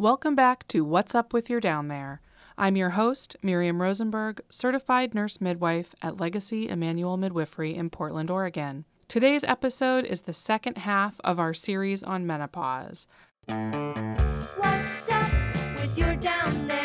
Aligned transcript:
Welcome 0.00 0.34
back 0.34 0.66
to 0.68 0.82
What's 0.82 1.14
Up 1.14 1.34
With 1.34 1.50
Your 1.50 1.60
Down 1.60 1.88
There. 1.88 2.22
I'm 2.56 2.74
your 2.74 2.88
host, 2.88 3.36
Miriam 3.42 3.82
Rosenberg, 3.82 4.40
certified 4.48 5.14
nurse 5.14 5.42
midwife 5.42 5.94
at 6.00 6.18
Legacy 6.18 6.70
Emanuel 6.70 7.18
Midwifery 7.18 7.74
in 7.74 7.90
Portland, 7.90 8.30
Oregon. 8.30 8.86
Today's 9.08 9.44
episode 9.44 10.06
is 10.06 10.22
the 10.22 10.32
second 10.32 10.78
half 10.78 11.20
of 11.22 11.38
our 11.38 11.52
series 11.52 12.02
on 12.02 12.26
menopause. 12.26 13.08
What's 13.46 15.10
up 15.10 15.30
with 15.76 15.98
your 15.98 16.16
down 16.16 16.66
there? 16.66 16.79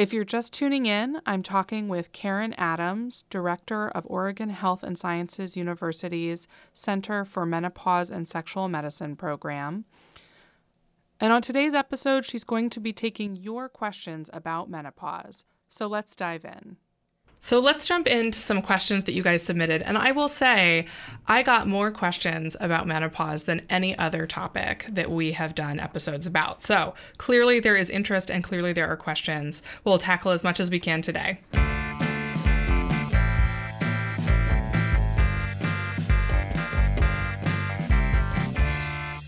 If 0.00 0.14
you're 0.14 0.24
just 0.24 0.54
tuning 0.54 0.86
in, 0.86 1.20
I'm 1.26 1.42
talking 1.42 1.86
with 1.86 2.12
Karen 2.12 2.54
Adams, 2.54 3.26
Director 3.28 3.90
of 3.90 4.06
Oregon 4.08 4.48
Health 4.48 4.82
and 4.82 4.98
Sciences 4.98 5.58
University's 5.58 6.48
Center 6.72 7.22
for 7.22 7.44
Menopause 7.44 8.08
and 8.08 8.26
Sexual 8.26 8.70
Medicine 8.70 9.14
program. 9.14 9.84
And 11.20 11.34
on 11.34 11.42
today's 11.42 11.74
episode, 11.74 12.24
she's 12.24 12.44
going 12.44 12.70
to 12.70 12.80
be 12.80 12.94
taking 12.94 13.36
your 13.36 13.68
questions 13.68 14.30
about 14.32 14.70
menopause. 14.70 15.44
So 15.68 15.86
let's 15.86 16.16
dive 16.16 16.46
in. 16.46 16.78
So 17.42 17.58
let's 17.58 17.86
jump 17.86 18.06
into 18.06 18.38
some 18.38 18.60
questions 18.60 19.04
that 19.04 19.14
you 19.14 19.22
guys 19.22 19.42
submitted. 19.42 19.80
And 19.80 19.96
I 19.96 20.12
will 20.12 20.28
say, 20.28 20.84
I 21.26 21.42
got 21.42 21.66
more 21.66 21.90
questions 21.90 22.54
about 22.60 22.86
menopause 22.86 23.44
than 23.44 23.66
any 23.70 23.96
other 23.98 24.26
topic 24.26 24.84
that 24.90 25.10
we 25.10 25.32
have 25.32 25.54
done 25.54 25.80
episodes 25.80 26.26
about. 26.26 26.62
So 26.62 26.94
clearly 27.16 27.58
there 27.58 27.76
is 27.76 27.88
interest 27.88 28.30
and 28.30 28.44
clearly 28.44 28.74
there 28.74 28.86
are 28.86 28.96
questions. 28.96 29.62
We'll 29.84 29.98
tackle 29.98 30.32
as 30.32 30.44
much 30.44 30.60
as 30.60 30.70
we 30.70 30.78
can 30.78 31.00
today. 31.00 31.40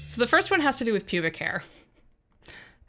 So 0.06 0.20
the 0.20 0.27
first 0.28 0.50
one 0.50 0.61
has 0.61 0.77
to 0.77 0.84
do 0.84 0.92
with 0.92 1.06
pubic 1.06 1.39
hair. 1.39 1.62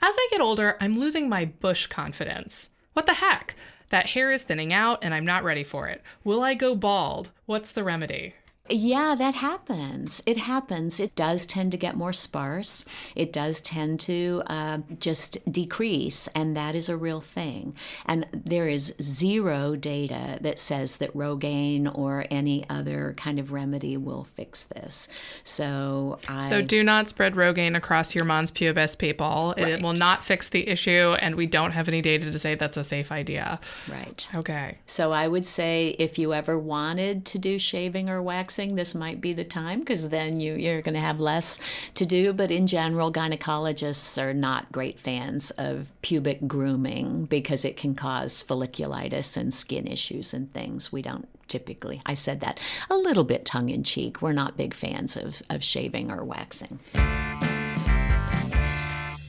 As 0.01 0.13
I 0.17 0.27
get 0.31 0.41
older, 0.41 0.75
I'm 0.81 0.99
losing 0.99 1.29
my 1.29 1.45
bush 1.45 1.85
confidence. 1.85 2.71
What 2.91 3.05
the 3.05 3.13
heck? 3.13 3.55
That 3.93 4.09
hair 4.09 4.31
is 4.31 4.41
thinning 4.41 4.73
out 4.73 5.03
and 5.03 5.13
I'm 5.13 5.23
not 5.23 5.43
ready 5.43 5.63
for 5.63 5.87
it. 5.87 6.01
Will 6.23 6.41
I 6.41 6.55
go 6.55 6.73
bald? 6.73 7.29
What's 7.45 7.71
the 7.71 7.83
remedy? 7.83 8.33
Yeah, 8.69 9.13
that 9.17 9.35
happens. 9.35 10.23
It 10.25 10.37
happens. 10.37 11.01
It 11.01 11.15
does 11.17 11.45
tend 11.45 11.73
to 11.73 11.77
get 11.77 11.97
more 11.97 12.13
sparse. 12.13 12.85
It 13.13 13.33
does 13.33 13.59
tend 13.59 13.99
to 14.01 14.41
uh, 14.47 14.77
just 15.01 15.37
decrease, 15.51 16.29
and 16.29 16.55
that 16.55 16.73
is 16.73 16.87
a 16.87 16.95
real 16.95 17.19
thing. 17.19 17.75
And 18.05 18.25
there 18.31 18.69
is 18.69 18.95
zero 19.01 19.75
data 19.75 20.37
that 20.39 20.59
says 20.59 20.97
that 20.97 21.13
Rogaine 21.13 21.91
or 21.93 22.25
any 22.31 22.63
other 22.69 23.13
kind 23.17 23.37
of 23.37 23.51
remedy 23.51 23.97
will 23.97 24.23
fix 24.23 24.63
this. 24.63 25.09
So 25.43 26.19
I. 26.29 26.47
So 26.47 26.61
do 26.61 26.83
not 26.85 27.09
spread 27.09 27.35
Rogaine 27.35 27.75
across 27.75 28.15
your 28.15 28.23
mons 28.23 28.49
pubis, 28.49 28.97
people. 28.97 29.53
It 29.57 29.63
Right. 29.63 29.81
will 29.83 29.91
not 29.93 30.23
fix 30.23 30.47
the 30.47 30.65
issue, 30.69 31.15
and 31.19 31.35
we 31.35 31.47
don't 31.47 31.71
have 31.71 31.89
any 31.89 32.01
data 32.01 32.31
to 32.31 32.39
say 32.39 32.55
that's 32.55 32.77
a 32.77 32.83
safe 32.85 33.11
idea. 33.11 33.59
Right. 33.91 34.25
Okay. 34.33 34.77
So 34.85 35.11
I 35.11 35.27
would 35.27 35.45
say 35.45 35.97
if 35.99 36.17
you 36.17 36.33
ever 36.33 36.57
wanted 36.57 37.25
to 37.25 37.37
do 37.37 37.59
shaving 37.59 38.09
or 38.09 38.21
waxing, 38.53 38.75
this 38.75 38.93
might 38.93 39.19
be 39.19 39.33
the 39.33 39.43
time 39.43 39.79
because 39.79 40.09
then 40.09 40.39
you, 40.39 40.53
you're 40.53 40.83
going 40.83 40.93
to 40.93 40.99
have 40.99 41.19
less 41.19 41.59
to 41.95 42.05
do. 42.05 42.33
But 42.33 42.51
in 42.51 42.67
general, 42.67 43.11
gynecologists 43.11 44.21
are 44.21 44.33
not 44.33 44.71
great 44.71 44.99
fans 44.99 45.49
of 45.51 45.91
pubic 46.03 46.47
grooming 46.47 47.25
because 47.25 47.65
it 47.65 47.77
can 47.77 47.95
cause 47.95 48.43
folliculitis 48.43 49.37
and 49.37 49.51
skin 49.51 49.87
issues 49.87 50.35
and 50.35 50.53
things. 50.53 50.91
We 50.91 51.01
don't 51.01 51.27
typically, 51.47 52.01
I 52.05 52.13
said 52.13 52.41
that 52.41 52.59
a 52.91 52.95
little 52.95 53.23
bit 53.23 53.43
tongue 53.43 53.69
in 53.69 53.83
cheek. 53.83 54.21
We're 54.21 54.33
not 54.33 54.55
big 54.55 54.75
fans 54.75 55.17
of, 55.17 55.41
of 55.49 55.63
shaving 55.63 56.11
or 56.11 56.23
waxing. 56.23 56.79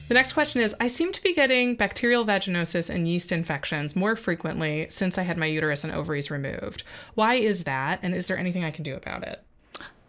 The 0.07 0.13
next 0.13 0.33
question 0.33 0.61
is 0.61 0.75
I 0.79 0.87
seem 0.87 1.11
to 1.13 1.23
be 1.23 1.33
getting 1.33 1.75
bacterial 1.75 2.25
vaginosis 2.25 2.91
and 2.93 3.07
yeast 3.07 3.31
infections 3.31 3.95
more 3.95 4.15
frequently 4.15 4.85
since 4.89 5.17
I 5.17 5.23
had 5.23 5.37
my 5.37 5.47
uterus 5.47 5.83
and 5.83 5.91
ovaries 5.91 6.29
removed. 6.29 6.83
Why 7.15 7.35
is 7.35 7.63
that? 7.63 7.99
And 8.03 8.13
is 8.13 8.27
there 8.27 8.37
anything 8.37 8.63
I 8.63 8.69
can 8.69 8.83
do 8.83 8.95
about 8.95 9.23
it? 9.23 9.43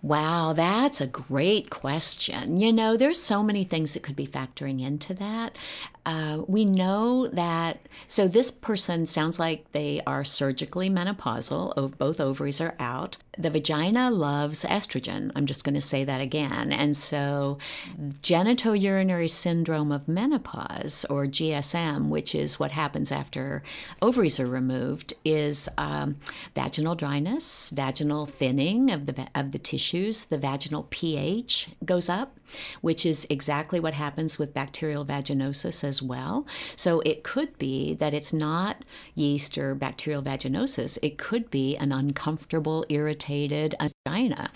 Wow, 0.02 0.52
that's 0.52 1.00
a 1.00 1.06
great 1.06 1.70
question. 1.70 2.58
You 2.58 2.74
know, 2.74 2.96
there's 2.96 3.20
so 3.20 3.42
many 3.42 3.64
things 3.64 3.94
that 3.94 4.02
could 4.02 4.16
be 4.16 4.26
factoring 4.26 4.84
into 4.84 5.14
that. 5.14 5.56
Uh, 6.06 6.42
we 6.46 6.64
know 6.64 7.26
that, 7.26 7.80
so 8.06 8.28
this 8.28 8.52
person 8.52 9.04
sounds 9.06 9.40
like 9.40 9.72
they 9.72 10.00
are 10.06 10.24
surgically 10.24 10.88
menopausal, 10.88 11.98
both 11.98 12.20
ovaries 12.20 12.60
are 12.60 12.76
out. 12.78 13.16
The 13.36 13.50
vagina 13.50 14.10
loves 14.10 14.64
estrogen. 14.64 15.30
I'm 15.34 15.44
just 15.44 15.64
going 15.64 15.74
to 15.74 15.80
say 15.80 16.04
that 16.04 16.22
again. 16.22 16.72
And 16.72 16.96
so, 16.96 17.58
genitourinary 17.98 19.28
syndrome 19.28 19.92
of 19.92 20.08
menopause, 20.08 21.04
or 21.10 21.26
GSM, 21.26 22.08
which 22.08 22.34
is 22.34 22.58
what 22.58 22.70
happens 22.70 23.12
after 23.12 23.62
ovaries 24.00 24.40
are 24.40 24.46
removed, 24.46 25.12
is 25.24 25.68
um, 25.76 26.16
vaginal 26.54 26.94
dryness, 26.94 27.68
vaginal 27.70 28.24
thinning 28.24 28.90
of 28.90 29.04
the 29.04 29.26
of 29.34 29.52
the 29.52 29.58
tissues. 29.58 30.24
The 30.24 30.38
vaginal 30.38 30.86
pH 30.88 31.68
goes 31.84 32.08
up, 32.08 32.38
which 32.80 33.04
is 33.04 33.26
exactly 33.28 33.80
what 33.80 33.94
happens 33.94 34.38
with 34.38 34.54
bacterial 34.54 35.04
vaginosis 35.04 35.84
as 35.84 35.95
well. 36.02 36.46
So 36.76 37.00
it 37.00 37.22
could 37.22 37.58
be 37.58 37.94
that 37.94 38.14
it's 38.14 38.32
not 38.32 38.84
yeast 39.14 39.58
or 39.58 39.74
bacterial 39.74 40.22
vaginosis. 40.22 40.98
It 41.02 41.18
could 41.18 41.50
be 41.50 41.76
an 41.76 41.92
uncomfortable, 41.92 42.84
irritated 42.88 43.74
vagina, 44.04 44.50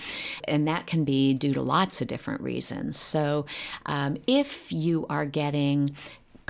and 0.44 0.66
that 0.68 0.86
can 0.86 1.04
be 1.04 1.34
due 1.34 1.54
to 1.54 1.62
lots 1.62 2.00
of 2.00 2.06
different 2.06 2.40
reasons. 2.40 2.96
So 2.96 3.46
um, 3.86 4.16
if 4.26 4.72
you 4.72 5.06
are 5.08 5.26
getting 5.26 5.96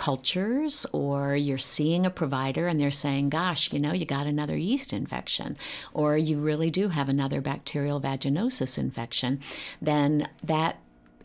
cultures 0.00 0.86
or 0.92 1.36
you're 1.36 1.58
seeing 1.58 2.06
a 2.06 2.10
provider 2.10 2.66
and 2.66 2.80
they're 2.80 2.90
saying, 2.90 3.28
gosh, 3.28 3.70
you 3.70 3.78
know, 3.78 3.92
you 3.92 4.06
got 4.06 4.26
another 4.26 4.56
yeast 4.56 4.94
infection 4.94 5.58
or 5.92 6.16
you 6.16 6.38
really 6.38 6.70
do 6.70 6.88
have 6.88 7.10
another 7.10 7.42
bacterial 7.42 8.00
vaginosis 8.00 8.78
infection, 8.78 9.38
then 9.82 10.26
that 10.42 10.78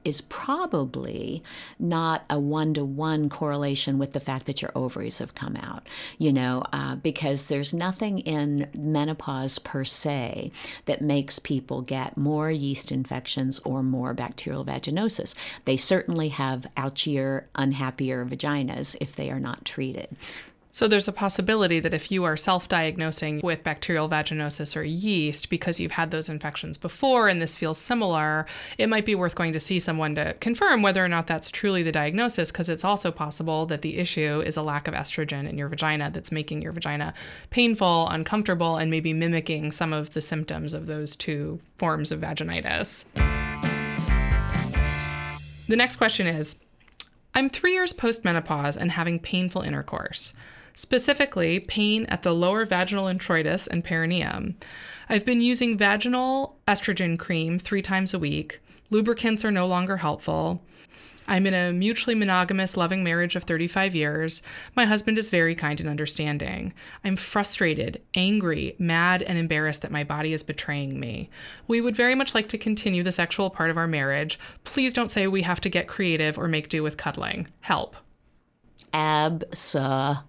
is 0.05 0.21
probably 0.21 1.43
not 1.79 2.23
a 2.29 2.39
one 2.39 2.73
to 2.75 2.85
one 2.85 3.27
correlation 3.27 3.97
with 3.97 4.13
the 4.13 4.19
fact 4.19 4.45
that 4.45 4.61
your 4.61 4.71
ovaries 4.75 5.17
have 5.17 5.35
come 5.35 5.55
out, 5.57 5.89
you 6.17 6.31
know, 6.31 6.63
uh, 6.71 6.95
because 6.95 7.47
there's 7.47 7.73
nothing 7.73 8.19
in 8.19 8.69
menopause 8.77 9.59
per 9.59 9.83
se 9.83 10.51
that 10.85 11.01
makes 11.01 11.39
people 11.39 11.81
get 11.81 12.15
more 12.15 12.51
yeast 12.51 12.91
infections 12.91 13.59
or 13.59 13.83
more 13.83 14.13
bacterial 14.13 14.63
vaginosis. 14.63 15.33
They 15.65 15.75
certainly 15.75 16.29
have 16.29 16.67
ouchier, 16.77 17.45
unhappier 17.55 18.23
vaginas 18.25 18.95
if 19.01 19.15
they 19.15 19.31
are 19.31 19.39
not 19.39 19.65
treated. 19.65 20.15
So 20.75 20.89
there's 20.89 21.07
a 21.07 21.13
possibility 21.13 21.79
that 21.79 21.93
if 21.93 22.11
you 22.11 22.25
are 22.25 22.35
self-diagnosing 22.35 23.39
with 23.41 23.63
bacterial 23.63 24.09
vaginosis 24.09 24.75
or 24.75 24.83
yeast 24.83 25.49
because 25.49 25.79
you've 25.79 25.93
had 25.93 26.11
those 26.11 26.27
infections 26.27 26.77
before 26.77 27.29
and 27.29 27.41
this 27.41 27.55
feels 27.55 27.77
similar, 27.77 28.45
it 28.77 28.89
might 28.89 29.05
be 29.05 29.15
worth 29.15 29.35
going 29.35 29.53
to 29.53 29.59
see 29.61 29.79
someone 29.79 30.15
to 30.15 30.33
confirm 30.41 30.81
whether 30.81 31.01
or 31.01 31.07
not 31.07 31.27
that's 31.27 31.49
truly 31.49 31.81
the 31.81 31.93
diagnosis 31.93 32.51
because 32.51 32.67
it's 32.67 32.83
also 32.83 33.09
possible 33.09 33.65
that 33.67 33.83
the 33.83 33.97
issue 33.99 34.43
is 34.45 34.57
a 34.57 34.61
lack 34.61 34.89
of 34.89 34.93
estrogen 34.93 35.47
in 35.47 35.57
your 35.57 35.69
vagina 35.69 36.11
that's 36.11 36.29
making 36.29 36.61
your 36.61 36.73
vagina 36.73 37.13
painful, 37.51 38.09
uncomfortable 38.09 38.75
and 38.75 38.91
maybe 38.91 39.13
mimicking 39.13 39.71
some 39.71 39.93
of 39.93 40.11
the 40.11 40.21
symptoms 40.21 40.73
of 40.73 40.87
those 40.87 41.15
two 41.15 41.57
forms 41.77 42.11
of 42.11 42.19
vaginitis. 42.19 43.05
The 45.69 45.77
next 45.77 45.95
question 45.95 46.27
is 46.27 46.57
I'm 47.33 47.47
three 47.47 47.71
years 47.71 47.93
postmenopause 47.93 48.75
and 48.75 48.91
having 48.91 49.19
painful 49.19 49.61
intercourse, 49.61 50.33
specifically 50.75 51.59
pain 51.59 52.05
at 52.05 52.21
the 52.21 52.33
lower 52.33 52.65
vaginal 52.65 53.05
introitus 53.05 53.67
and 53.67 53.83
perineum. 53.83 54.55
I've 55.09 55.25
been 55.25 55.41
using 55.41 55.77
vaginal 55.77 56.59
estrogen 56.67 57.17
cream 57.17 57.57
three 57.57 57.81
times 57.81 58.13
a 58.13 58.19
week. 58.19 58.59
Lubricants 58.89 59.43
are 59.43 59.51
no 59.51 59.65
longer 59.65 59.97
helpful. 59.97 60.61
I'm 61.27 61.47
in 61.47 61.53
a 61.53 61.73
mutually 61.73 62.15
monogamous, 62.15 62.77
loving 62.77 63.03
marriage 63.03 63.35
of 63.35 63.43
35 63.43 63.95
years. 63.95 64.43
My 64.75 64.85
husband 64.85 65.17
is 65.17 65.29
very 65.29 65.55
kind 65.55 65.79
and 65.79 65.89
understanding. 65.89 66.73
I'm 67.03 67.15
frustrated, 67.15 68.01
angry, 68.13 68.75
mad, 68.77 69.23
and 69.23 69.37
embarrassed 69.37 69.81
that 69.81 69.91
my 69.91 70.03
body 70.03 70.33
is 70.33 70.43
betraying 70.43 70.99
me. 70.99 71.29
We 71.67 71.81
would 71.81 71.95
very 71.95 72.13
much 72.13 72.35
like 72.35 72.47
to 72.49 72.57
continue 72.57 73.01
the 73.01 73.11
sexual 73.11 73.49
part 73.49 73.71
of 73.71 73.77
our 73.77 73.87
marriage. 73.87 74.39
Please 74.65 74.93
don't 74.93 75.09
say 75.09 75.25
we 75.25 75.41
have 75.41 75.61
to 75.61 75.69
get 75.69 75.87
creative 75.87 76.37
or 76.37 76.47
make 76.47 76.69
do 76.69 76.83
with 76.83 76.97
cuddling. 76.97 77.47
Help. 77.61 77.95
Absolutely. 78.93 80.25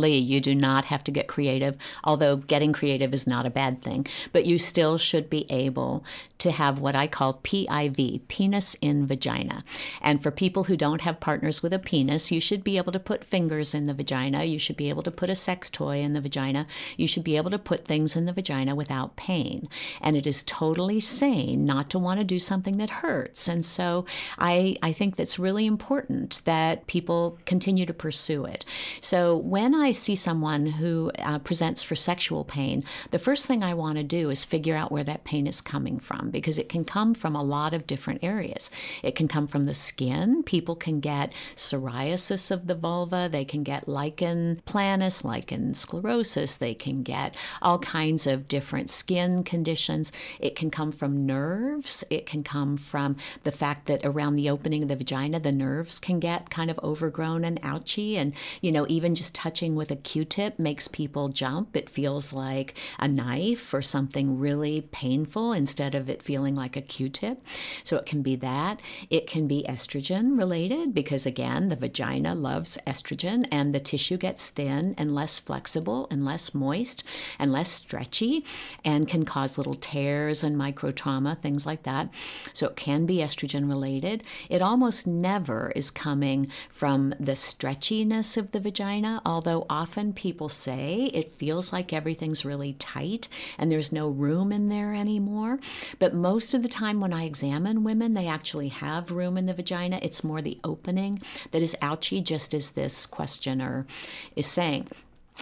Absolutely. 0.00 0.18
You 0.18 0.40
do 0.40 0.54
not 0.54 0.86
have 0.86 1.04
to 1.04 1.10
get 1.10 1.26
creative, 1.26 1.76
although 2.04 2.36
getting 2.36 2.72
creative 2.72 3.12
is 3.12 3.26
not 3.26 3.46
a 3.46 3.50
bad 3.50 3.82
thing. 3.82 4.06
But 4.32 4.46
you 4.46 4.58
still 4.58 4.98
should 4.98 5.28
be 5.28 5.46
able 5.50 6.04
to 6.38 6.50
have 6.50 6.78
what 6.78 6.94
I 6.94 7.06
call 7.06 7.40
PIV, 7.44 8.22
penis 8.28 8.74
in 8.80 9.06
vagina. 9.06 9.62
And 10.00 10.22
for 10.22 10.30
people 10.30 10.64
who 10.64 10.76
don't 10.76 11.02
have 11.02 11.20
partners 11.20 11.62
with 11.62 11.74
a 11.74 11.78
penis, 11.78 12.32
you 12.32 12.40
should 12.40 12.64
be 12.64 12.78
able 12.78 12.92
to 12.92 13.00
put 13.00 13.26
fingers 13.26 13.74
in 13.74 13.86
the 13.86 13.92
vagina. 13.92 14.44
You 14.44 14.58
should 14.58 14.76
be 14.76 14.88
able 14.88 15.02
to 15.02 15.10
put 15.10 15.28
a 15.28 15.34
sex 15.34 15.68
toy 15.68 15.98
in 15.98 16.12
the 16.12 16.20
vagina. 16.20 16.66
You 16.96 17.06
should 17.06 17.24
be 17.24 17.36
able 17.36 17.50
to 17.50 17.58
put 17.58 17.84
things 17.84 18.16
in 18.16 18.24
the 18.24 18.32
vagina 18.32 18.74
without 18.74 19.16
pain. 19.16 19.68
And 20.00 20.16
it 20.16 20.26
is 20.26 20.42
totally 20.44 21.00
sane 21.00 21.66
not 21.66 21.90
to 21.90 21.98
want 21.98 22.20
to 22.20 22.24
do 22.24 22.38
something 22.38 22.78
that 22.78 22.90
hurts. 22.90 23.48
And 23.48 23.64
so 23.64 24.06
I, 24.38 24.76
I 24.82 24.92
think 24.92 25.16
that's 25.16 25.38
really 25.38 25.66
important 25.66 26.40
that 26.46 26.86
people 26.86 27.38
continue 27.44 27.84
to 27.84 27.92
pursue 27.92 28.46
it. 28.46 28.64
So 29.02 29.19
when 29.36 29.74
I 29.74 29.92
see 29.92 30.14
someone 30.14 30.66
who 30.66 31.10
uh, 31.18 31.38
presents 31.40 31.82
for 31.82 31.96
sexual 31.96 32.44
pain, 32.44 32.84
the 33.10 33.18
first 33.18 33.46
thing 33.46 33.62
I 33.62 33.74
want 33.74 33.96
to 33.96 34.04
do 34.04 34.30
is 34.30 34.44
figure 34.44 34.76
out 34.76 34.92
where 34.92 35.04
that 35.04 35.24
pain 35.24 35.46
is 35.46 35.60
coming 35.60 35.98
from 35.98 36.30
because 36.30 36.58
it 36.58 36.68
can 36.68 36.84
come 36.84 37.14
from 37.14 37.34
a 37.34 37.42
lot 37.42 37.74
of 37.74 37.86
different 37.86 38.22
areas. 38.22 38.70
It 39.02 39.14
can 39.14 39.28
come 39.28 39.46
from 39.46 39.66
the 39.66 39.74
skin. 39.74 40.42
People 40.42 40.76
can 40.76 41.00
get 41.00 41.32
psoriasis 41.56 42.50
of 42.50 42.66
the 42.66 42.74
vulva, 42.74 43.28
they 43.30 43.44
can 43.44 43.62
get 43.62 43.88
lichen 43.88 44.62
planus, 44.66 45.24
lichen 45.24 45.72
sclerosus, 45.72 46.58
they 46.58 46.74
can 46.74 47.02
get 47.02 47.34
all 47.62 47.78
kinds 47.78 48.26
of 48.26 48.48
different 48.48 48.90
skin 48.90 49.42
conditions. 49.44 50.12
It 50.38 50.54
can 50.56 50.70
come 50.70 50.92
from 50.92 51.26
nerves, 51.26 52.04
it 52.10 52.26
can 52.26 52.42
come 52.42 52.76
from 52.76 53.16
the 53.44 53.52
fact 53.52 53.86
that 53.86 54.04
around 54.04 54.36
the 54.36 54.50
opening 54.50 54.82
of 54.82 54.88
the 54.88 54.96
vagina, 54.96 55.40
the 55.40 55.52
nerves 55.52 55.98
can 55.98 56.20
get 56.20 56.50
kind 56.50 56.70
of 56.70 56.78
overgrown 56.82 57.44
and 57.44 57.58
ouchy. 57.62 58.16
And, 58.16 58.34
you 58.60 58.70
know, 58.70 58.86
even 58.88 58.99
just 59.14 59.34
touching 59.34 59.74
with 59.74 59.90
a 59.90 59.96
Q 59.96 60.24
tip 60.24 60.58
makes 60.58 60.88
people 60.88 61.28
jump. 61.28 61.76
It 61.76 61.88
feels 61.88 62.32
like 62.32 62.74
a 62.98 63.08
knife 63.08 63.72
or 63.74 63.82
something 63.82 64.38
really 64.38 64.82
painful 64.92 65.52
instead 65.52 65.94
of 65.94 66.08
it 66.08 66.22
feeling 66.22 66.54
like 66.54 66.76
a 66.76 66.80
Q 66.80 67.08
tip. 67.08 67.42
So 67.84 67.96
it 67.96 68.06
can 68.06 68.22
be 68.22 68.36
that. 68.36 68.80
It 69.08 69.26
can 69.26 69.46
be 69.46 69.64
estrogen 69.68 70.38
related 70.38 70.94
because, 70.94 71.26
again, 71.26 71.68
the 71.68 71.76
vagina 71.76 72.34
loves 72.34 72.78
estrogen 72.86 73.46
and 73.50 73.74
the 73.74 73.80
tissue 73.80 74.16
gets 74.16 74.48
thin 74.48 74.94
and 74.98 75.14
less 75.14 75.38
flexible 75.38 76.06
and 76.10 76.24
less 76.24 76.54
moist 76.54 77.04
and 77.38 77.52
less 77.52 77.70
stretchy 77.70 78.44
and 78.84 79.08
can 79.08 79.24
cause 79.24 79.58
little 79.58 79.74
tears 79.74 80.44
and 80.44 80.58
micro 80.58 80.90
trauma, 80.90 81.34
things 81.34 81.66
like 81.66 81.82
that. 81.84 82.08
So 82.52 82.68
it 82.68 82.76
can 82.76 83.06
be 83.06 83.18
estrogen 83.18 83.68
related. 83.68 84.22
It 84.48 84.62
almost 84.62 85.06
never 85.06 85.72
is 85.74 85.90
coming 85.90 86.48
from 86.68 87.14
the 87.18 87.32
stretchiness 87.32 88.36
of 88.36 88.50
the 88.52 88.60
vagina, 88.60 88.89
although 89.24 89.66
often 89.70 90.12
people 90.12 90.48
say 90.48 91.10
it 91.14 91.34
feels 91.34 91.72
like 91.72 91.92
everything's 91.92 92.44
really 92.44 92.72
tight 92.74 93.28
and 93.58 93.70
there's 93.70 93.92
no 93.92 94.08
room 94.08 94.52
in 94.52 94.68
there 94.68 94.94
anymore. 94.94 95.60
But 95.98 96.14
most 96.14 96.54
of 96.54 96.62
the 96.62 96.68
time, 96.68 97.00
when 97.00 97.12
I 97.12 97.24
examine 97.24 97.84
women, 97.84 98.14
they 98.14 98.26
actually 98.26 98.68
have 98.68 99.10
room 99.10 99.36
in 99.36 99.46
the 99.46 99.54
vagina. 99.54 100.00
It's 100.02 100.24
more 100.24 100.42
the 100.42 100.58
opening 100.64 101.22
that 101.52 101.62
is 101.62 101.76
ouchy, 101.80 102.20
just 102.20 102.52
as 102.54 102.70
this 102.70 103.06
questioner 103.06 103.86
is 104.34 104.46
saying. 104.46 104.88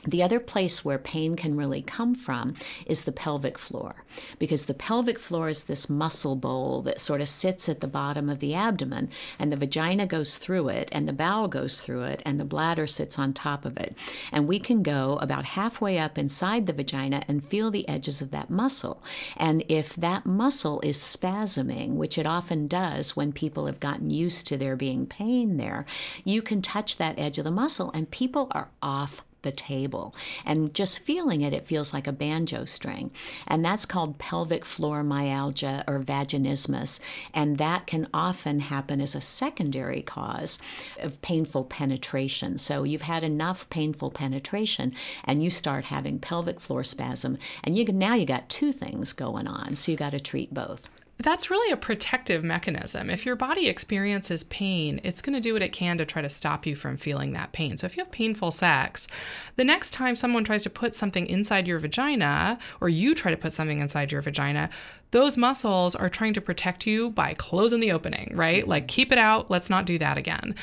The 0.07 0.23
other 0.23 0.39
place 0.39 0.85
where 0.85 0.99
pain 0.99 1.35
can 1.35 1.57
really 1.57 1.83
come 1.83 2.15
from 2.15 2.55
is 2.87 3.03
the 3.03 3.13
pelvic 3.13 3.59
floor, 3.59 4.05
because 4.39 4.67
the 4.67 4.75
pelvic 4.75 5.19
floor 5.19 5.49
is 5.49 5.65
this 5.65 5.91
muscle 5.91 6.37
bowl 6.37 6.83
that 6.83 7.01
sort 7.01 7.21
of 7.21 7.29
sits 7.29 7.69
at 7.69 7.81
the 7.81 7.89
bottom 7.89 8.29
of 8.31 8.39
the 8.39 8.55
abdomen, 8.55 9.11
and 9.39 9.53
the 9.53 9.57
vagina 9.57 10.07
goes 10.07 10.39
through 10.39 10.69
it, 10.69 10.89
and 10.93 11.09
the 11.09 11.13
bowel 11.13 11.49
goes 11.49 11.81
through 11.81 12.05
it, 12.05 12.23
and 12.25 12.39
the 12.39 12.45
bladder 12.45 12.87
sits 12.87 13.19
on 13.19 13.33
top 13.33 13.65
of 13.65 13.77
it. 13.77 13.97
And 14.31 14.47
we 14.47 14.61
can 14.61 14.85
go 14.85 15.19
about 15.21 15.45
halfway 15.45 15.99
up 15.99 16.17
inside 16.17 16.67
the 16.67 16.73
vagina 16.73 17.25
and 17.27 17.45
feel 17.45 17.71
the 17.71 17.89
edges 17.89 18.23
of 18.23 18.31
that 18.31 18.51
muscle. 18.51 19.03
And 19.37 19.65
if 19.69 19.97
that 19.97 20.25
muscle 20.25 20.81
is 20.83 20.97
spasming, 20.97 21.95
which 21.95 22.17
it 22.17 22.27
often 22.27 22.69
does 22.69 23.17
when 23.17 23.33
people 23.33 23.67
have 23.67 23.81
gotten 23.81 24.11
used 24.11 24.47
to 24.47 24.57
there 24.57 24.77
being 24.77 25.07
pain 25.07 25.57
there, 25.57 25.87
you 26.25 26.41
can 26.41 26.63
touch 26.63 26.99
that 26.99 27.19
edge 27.19 27.39
of 27.39 27.45
the 27.45 27.51
muscle, 27.51 27.91
and 27.93 28.11
people 28.11 28.47
are 28.53 28.69
off 28.81 29.23
the 29.43 29.53
table. 29.53 30.15
And 30.45 30.75
just 30.75 31.01
feeling 31.01 31.43
it, 31.43 31.53
it 31.53 31.67
feels 31.67 31.93
like 31.93 32.07
a 32.07 32.13
banjo 32.13 32.65
string. 32.65 33.11
And 33.47 33.65
that's 33.65 33.87
called 33.87 34.19
pelvic 34.19 34.65
floor 34.65 35.03
myalgia 35.03 35.85
or 35.87 36.01
vaginismus. 36.01 37.01
And 37.33 37.59
that 37.59 37.87
can 37.87 38.09
often 38.13 38.61
happen 38.61 39.01
as 39.01 39.15
a 39.15 39.21
secondary 39.21 40.03
cause 40.03 40.59
of 41.01 41.21
painful 41.23 41.65
penetration. 41.65 42.59
So 42.59 42.83
you've 42.83 43.03
had 43.03 43.25
enough 43.25 43.69
painful 43.71 44.11
penetration 44.11 44.95
and 45.25 45.43
you 45.43 45.51
start 45.51 45.87
having 45.87 46.19
pelvic 46.19 46.61
floor 46.61 46.85
spasm. 46.85 47.39
And 47.65 47.77
you 47.77 47.85
can, 47.85 47.99
now 47.99 48.15
you 48.15 48.27
got 48.27 48.49
two 48.49 48.73
things 48.73 49.13
going 49.13 49.47
on. 49.47 49.77
So 49.77 49.93
you 49.93 49.99
got 49.99 50.13
to 50.13 50.21
treat 50.21 50.53
both. 50.53 50.91
That's 51.21 51.51
really 51.51 51.73
a 51.73 51.77
protective 51.77 52.45
mechanism. 52.45 53.11
If 53.11 53.27
your 53.27 53.35
body 53.35 53.67
experiences 53.67 54.45
pain, 54.45 55.01
it's 55.03 55.21
going 55.21 55.35
to 55.35 55.41
do 55.41 55.53
what 55.53 55.63
it 55.63 55.73
can 55.73 55.99
to 55.99 56.07
try 56.07 56.23
to 56.23 56.31
stop 56.31 56.65
you 56.65 56.77
from 56.77 56.97
feeling 56.97 57.33
that 57.33 57.51
pain. 57.51 57.77
So 57.77 57.87
if 57.87 57.97
you 57.97 58.05
have 58.05 58.13
painful 58.13 58.53
sex, 58.53 59.09
the 59.57 59.65
next 59.65 59.91
time 59.91 60.15
someone 60.15 60.45
tries 60.45 60.63
to 60.63 60.71
put 60.71 60.95
something 60.95 61.27
inside 61.27 61.67
your 61.67 61.81
vagina 61.81 62.57
or 62.81 62.89
you 62.89 63.17
try 63.17 63.33
to 63.33 63.37
put 63.37 63.53
something 63.53 63.81
inside 63.81 64.13
your 64.13 64.23
vagina, 64.23 64.71
those 65.11 65.37
muscles 65.37 65.97
are 65.97 66.09
trying 66.09 66.35
to 66.35 66.41
protect 66.41 66.87
you 66.87 67.11
by 67.11 67.35
closing 67.35 67.81
the 67.81 67.91
opening, 67.91 68.31
right? 68.37 68.69
Like 68.69 68.87
keep 68.87 69.11
it 69.11 69.19
out, 69.19 69.51
let's 69.51 69.71
not 69.71 69.87
do 69.87 69.99
that 69.99 70.19
again. 70.19 70.55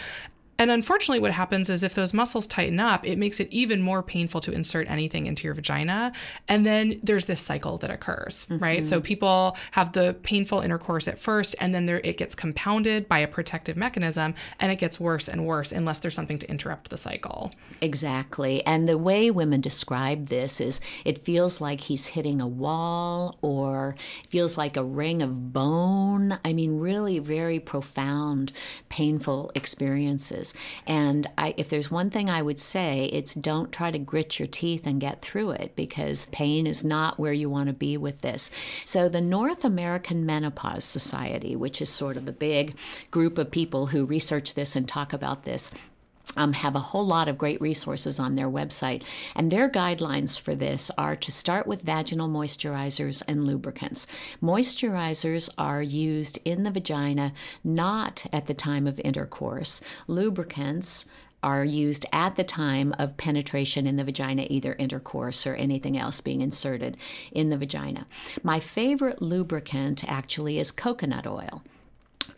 And 0.57 0.71
unfortunately, 0.71 1.19
what 1.19 1.31
happens 1.31 1.69
is 1.69 1.83
if 1.83 1.93
those 1.93 2.13
muscles 2.13 2.47
tighten 2.47 2.79
up, 2.79 3.05
it 3.05 3.17
makes 3.17 3.39
it 3.39 3.49
even 3.51 3.81
more 3.81 4.01
painful 4.01 4.41
to 4.41 4.51
insert 4.51 4.89
anything 4.89 5.25
into 5.25 5.43
your 5.43 5.53
vagina. 5.53 6.13
And 6.47 6.65
then 6.65 6.99
there's 7.03 7.25
this 7.25 7.41
cycle 7.41 7.77
that 7.79 7.89
occurs, 7.89 8.45
mm-hmm. 8.49 8.63
right? 8.63 8.85
So 8.85 9.01
people 9.01 9.57
have 9.71 9.91
the 9.91 10.15
painful 10.23 10.61
intercourse 10.61 11.07
at 11.07 11.19
first, 11.19 11.55
and 11.59 11.75
then 11.75 11.85
there, 11.85 11.99
it 12.03 12.17
gets 12.17 12.35
compounded 12.35 13.09
by 13.09 13.19
a 13.19 13.27
protective 13.27 13.75
mechanism, 13.75 14.33
and 14.59 14.71
it 14.71 14.77
gets 14.77 14.99
worse 14.99 15.27
and 15.27 15.45
worse 15.45 15.71
unless 15.71 15.99
there's 15.99 16.15
something 16.15 16.39
to 16.39 16.49
interrupt 16.49 16.89
the 16.89 16.97
cycle. 16.97 17.51
Exactly. 17.81 18.65
And 18.65 18.87
the 18.87 18.97
way 18.97 19.31
women 19.31 19.59
describe 19.61 20.27
this 20.27 20.61
is 20.61 20.79
it 21.03 21.25
feels 21.25 21.59
like 21.59 21.81
he's 21.81 22.05
hitting 22.05 22.39
a 22.39 22.47
wall 22.47 23.37
or 23.41 23.95
feels 24.29 24.57
like 24.57 24.77
a 24.77 24.83
ring 24.83 25.21
of 25.21 25.51
bone. 25.51 26.37
I 26.45 26.53
mean, 26.53 26.79
really 26.79 27.19
very 27.19 27.59
profound, 27.59 28.53
painful 28.89 29.51
experiences. 29.55 30.44
And 30.85 31.27
I, 31.37 31.53
if 31.57 31.69
there's 31.69 31.89
one 31.89 32.09
thing 32.09 32.29
I 32.29 32.41
would 32.41 32.59
say, 32.59 33.05
it's 33.05 33.33
don't 33.33 33.71
try 33.71 33.91
to 33.91 33.99
grit 33.99 34.39
your 34.39 34.47
teeth 34.47 34.85
and 34.85 35.01
get 35.01 35.21
through 35.21 35.51
it 35.51 35.75
because 35.75 36.27
pain 36.27 36.67
is 36.67 36.83
not 36.83 37.19
where 37.19 37.33
you 37.33 37.49
want 37.49 37.67
to 37.67 37.73
be 37.73 37.97
with 37.97 38.21
this. 38.21 38.51
So, 38.83 39.09
the 39.09 39.21
North 39.21 39.63
American 39.63 40.25
Menopause 40.25 40.83
Society, 40.83 41.55
which 41.55 41.81
is 41.81 41.89
sort 41.89 42.17
of 42.17 42.25
the 42.25 42.31
big 42.31 42.75
group 43.11 43.37
of 43.37 43.51
people 43.51 43.87
who 43.87 44.05
research 44.05 44.53
this 44.53 44.75
and 44.75 44.87
talk 44.87 45.13
about 45.13 45.43
this, 45.43 45.71
um, 46.37 46.53
have 46.53 46.75
a 46.75 46.79
whole 46.79 47.05
lot 47.05 47.27
of 47.27 47.37
great 47.37 47.61
resources 47.61 48.19
on 48.19 48.35
their 48.35 48.49
website. 48.49 49.03
And 49.35 49.51
their 49.51 49.69
guidelines 49.69 50.39
for 50.39 50.55
this 50.55 50.91
are 50.97 51.15
to 51.15 51.31
start 51.31 51.67
with 51.67 51.81
vaginal 51.81 52.29
moisturizers 52.29 53.21
and 53.27 53.45
lubricants. 53.45 54.07
Moisturizers 54.41 55.49
are 55.57 55.81
used 55.81 56.39
in 56.45 56.63
the 56.63 56.71
vagina 56.71 57.33
not 57.63 58.25
at 58.31 58.47
the 58.47 58.53
time 58.53 58.87
of 58.87 58.99
intercourse. 59.03 59.81
Lubricants 60.07 61.05
are 61.45 61.63
used 61.63 62.07
at 62.11 62.35
the 62.35 62.43
time 62.43 62.93
of 62.97 63.17
penetration 63.17 63.85
in 63.85 63.97
the 63.97 64.03
vagina, 64.03 64.47
either 64.49 64.73
intercourse 64.79 65.45
or 65.45 65.53
anything 65.55 65.95
else 65.95 66.19
being 66.19 66.41
inserted 66.41 66.97
in 67.31 67.51
the 67.51 67.57
vagina. 67.57 68.07
My 68.41 68.59
favorite 68.59 69.21
lubricant 69.21 70.03
actually 70.07 70.57
is 70.57 70.71
coconut 70.71 71.27
oil. 71.27 71.61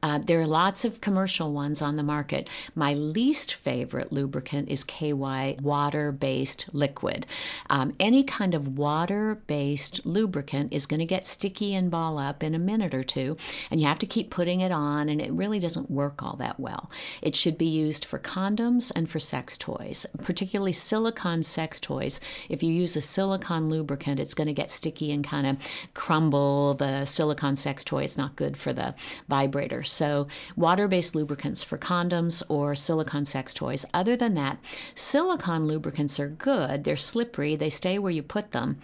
Uh, 0.03 0.19
there 0.19 0.39
are 0.39 0.47
lots 0.47 0.85
of 0.85 1.01
commercial 1.01 1.51
ones 1.51 1.81
on 1.81 1.95
the 1.95 2.03
market. 2.03 2.47
My 2.75 2.93
least 2.93 3.53
favorite 3.53 4.11
lubricant 4.11 4.69
is 4.69 4.83
KY 4.83 5.57
water 5.61 6.11
based 6.11 6.69
liquid. 6.73 7.25
Um, 7.69 7.95
any 7.99 8.23
kind 8.23 8.53
of 8.53 8.77
water 8.77 9.41
based 9.47 10.05
lubricant 10.05 10.71
is 10.71 10.85
going 10.85 10.99
to 10.99 11.05
get 11.05 11.25
sticky 11.25 11.73
and 11.73 11.89
ball 11.89 12.17
up 12.17 12.43
in 12.43 12.53
a 12.53 12.59
minute 12.59 12.93
or 12.93 13.03
two, 13.03 13.35
and 13.71 13.81
you 13.81 13.87
have 13.87 13.99
to 13.99 14.05
keep 14.05 14.29
putting 14.29 14.61
it 14.61 14.71
on, 14.71 15.09
and 15.09 15.21
it 15.21 15.31
really 15.31 15.59
doesn't 15.59 15.91
work 15.91 16.21
all 16.21 16.35
that 16.37 16.59
well. 16.59 16.91
It 17.21 17.35
should 17.35 17.57
be 17.57 17.65
used 17.65 18.05
for 18.05 18.19
condoms 18.19 18.91
and 18.95 19.09
for 19.09 19.19
sex 19.19 19.57
toys, 19.57 20.05
particularly 20.23 20.73
silicone 20.73 21.43
sex 21.43 21.79
toys. 21.79 22.19
If 22.49 22.61
you 22.61 22.71
use 22.71 22.95
a 22.95 23.01
silicone 23.01 23.69
lubricant, 23.69 24.19
it's 24.19 24.33
going 24.33 24.47
to 24.47 24.53
get 24.53 24.71
sticky 24.71 25.11
and 25.11 25.23
kind 25.23 25.47
of 25.47 25.57
crumble 25.93 26.75
the 26.75 27.05
silicone 27.05 27.55
sex 27.55 27.83
toy. 27.83 28.03
It's 28.03 28.17
not 28.17 28.35
good 28.35 28.57
for 28.57 28.73
the 28.73 28.93
vibrator. 29.27 29.66
So, 29.83 30.27
water 30.55 30.87
based 30.87 31.15
lubricants 31.15 31.63
for 31.63 31.77
condoms 31.77 32.43
or 32.49 32.75
silicone 32.75 33.25
sex 33.25 33.53
toys. 33.53 33.85
Other 33.93 34.15
than 34.15 34.33
that, 34.35 34.57
silicone 34.95 35.65
lubricants 35.67 36.19
are 36.19 36.29
good. 36.29 36.83
They're 36.83 36.97
slippery, 36.97 37.55
they 37.55 37.69
stay 37.69 37.99
where 37.99 38.11
you 38.11 38.23
put 38.23 38.51
them 38.51 38.79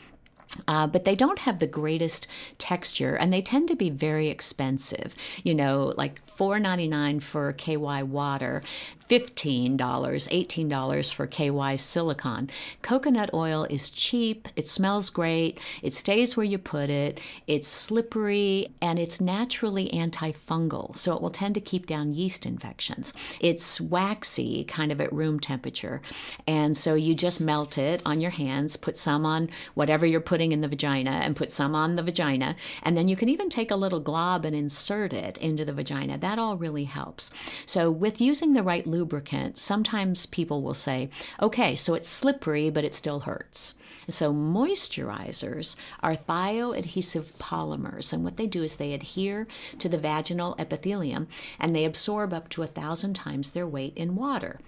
Uh, 0.67 0.85
but 0.85 1.03
they 1.03 1.15
don't 1.15 1.39
have 1.39 1.57
the 1.59 1.67
greatest 1.67 2.27
texture 2.59 3.15
and 3.15 3.33
they 3.33 3.41
tend 3.41 3.67
to 3.67 3.75
be 3.75 3.89
very 3.89 4.27
expensive. 4.29 5.15
You 5.43 5.55
know, 5.55 5.93
like 5.97 6.21
$4.99 6.37 7.21
for 7.21 7.53
KY 7.53 8.03
water, 8.03 8.61
$15, 9.07 9.77
$18 9.77 11.13
for 11.13 11.27
KY 11.27 11.75
silicon. 11.77 12.49
Coconut 12.81 13.29
oil 13.33 13.65
is 13.65 13.89
cheap, 13.89 14.47
it 14.55 14.67
smells 14.67 15.09
great, 15.09 15.59
it 15.81 15.93
stays 15.93 16.35
where 16.35 16.45
you 16.45 16.57
put 16.57 16.89
it, 16.89 17.19
it's 17.47 17.67
slippery, 17.67 18.67
and 18.81 18.97
it's 18.97 19.21
naturally 19.21 19.89
antifungal, 19.89 20.95
so 20.95 21.15
it 21.15 21.21
will 21.21 21.29
tend 21.29 21.55
to 21.55 21.61
keep 21.61 21.85
down 21.85 22.13
yeast 22.13 22.45
infections. 22.45 23.13
It's 23.39 23.79
waxy, 23.79 24.63
kind 24.63 24.91
of 24.91 25.01
at 25.01 25.13
room 25.13 25.39
temperature, 25.39 26.01
and 26.47 26.75
so 26.75 26.95
you 26.95 27.13
just 27.15 27.41
melt 27.41 27.77
it 27.77 28.01
on 28.05 28.21
your 28.21 28.31
hands, 28.31 28.75
put 28.77 28.97
some 28.97 29.25
on 29.25 29.49
whatever 29.73 30.05
you're 30.05 30.21
putting 30.21 30.51
in 30.51 30.61
the 30.61 30.67
vagina, 30.67 31.11
and 31.11 31.35
put 31.35 31.51
some 31.51 31.75
on 31.75 31.95
the 31.95 32.03
vagina, 32.03 32.55
and 32.81 32.97
then 32.97 33.07
you 33.07 33.15
can 33.15 33.29
even 33.29 33.49
take 33.49 33.69
a 33.71 33.75
little 33.75 33.99
glob 33.99 34.45
and 34.45 34.55
insert 34.55 35.13
it 35.13 35.37
into 35.37 35.65
the 35.65 35.73
vagina. 35.73 36.17
That 36.23 36.39
all 36.39 36.55
really 36.55 36.85
helps. 36.85 37.31
So, 37.65 37.91
with 37.91 38.21
using 38.21 38.53
the 38.53 38.63
right 38.63 38.87
lubricant, 38.87 39.57
sometimes 39.57 40.25
people 40.25 40.61
will 40.61 40.73
say, 40.73 41.09
okay, 41.41 41.75
so 41.75 41.95
it's 41.95 42.07
slippery, 42.07 42.69
but 42.69 42.85
it 42.85 42.93
still 42.93 43.19
hurts. 43.19 43.75
So, 44.07 44.33
moisturizers 44.33 45.75
are 46.01 46.15
bioadhesive 46.15 47.33
polymers, 47.39 48.13
and 48.13 48.23
what 48.23 48.37
they 48.37 48.47
do 48.47 48.63
is 48.63 48.77
they 48.77 48.93
adhere 48.93 49.47
to 49.79 49.89
the 49.89 49.97
vaginal 49.97 50.55
epithelium 50.57 51.27
and 51.59 51.75
they 51.75 51.83
absorb 51.83 52.33
up 52.33 52.47
to 52.51 52.63
a 52.63 52.67
thousand 52.67 53.15
times 53.15 53.49
their 53.49 53.67
weight 53.67 53.91
in 53.97 54.15
water. 54.15 54.61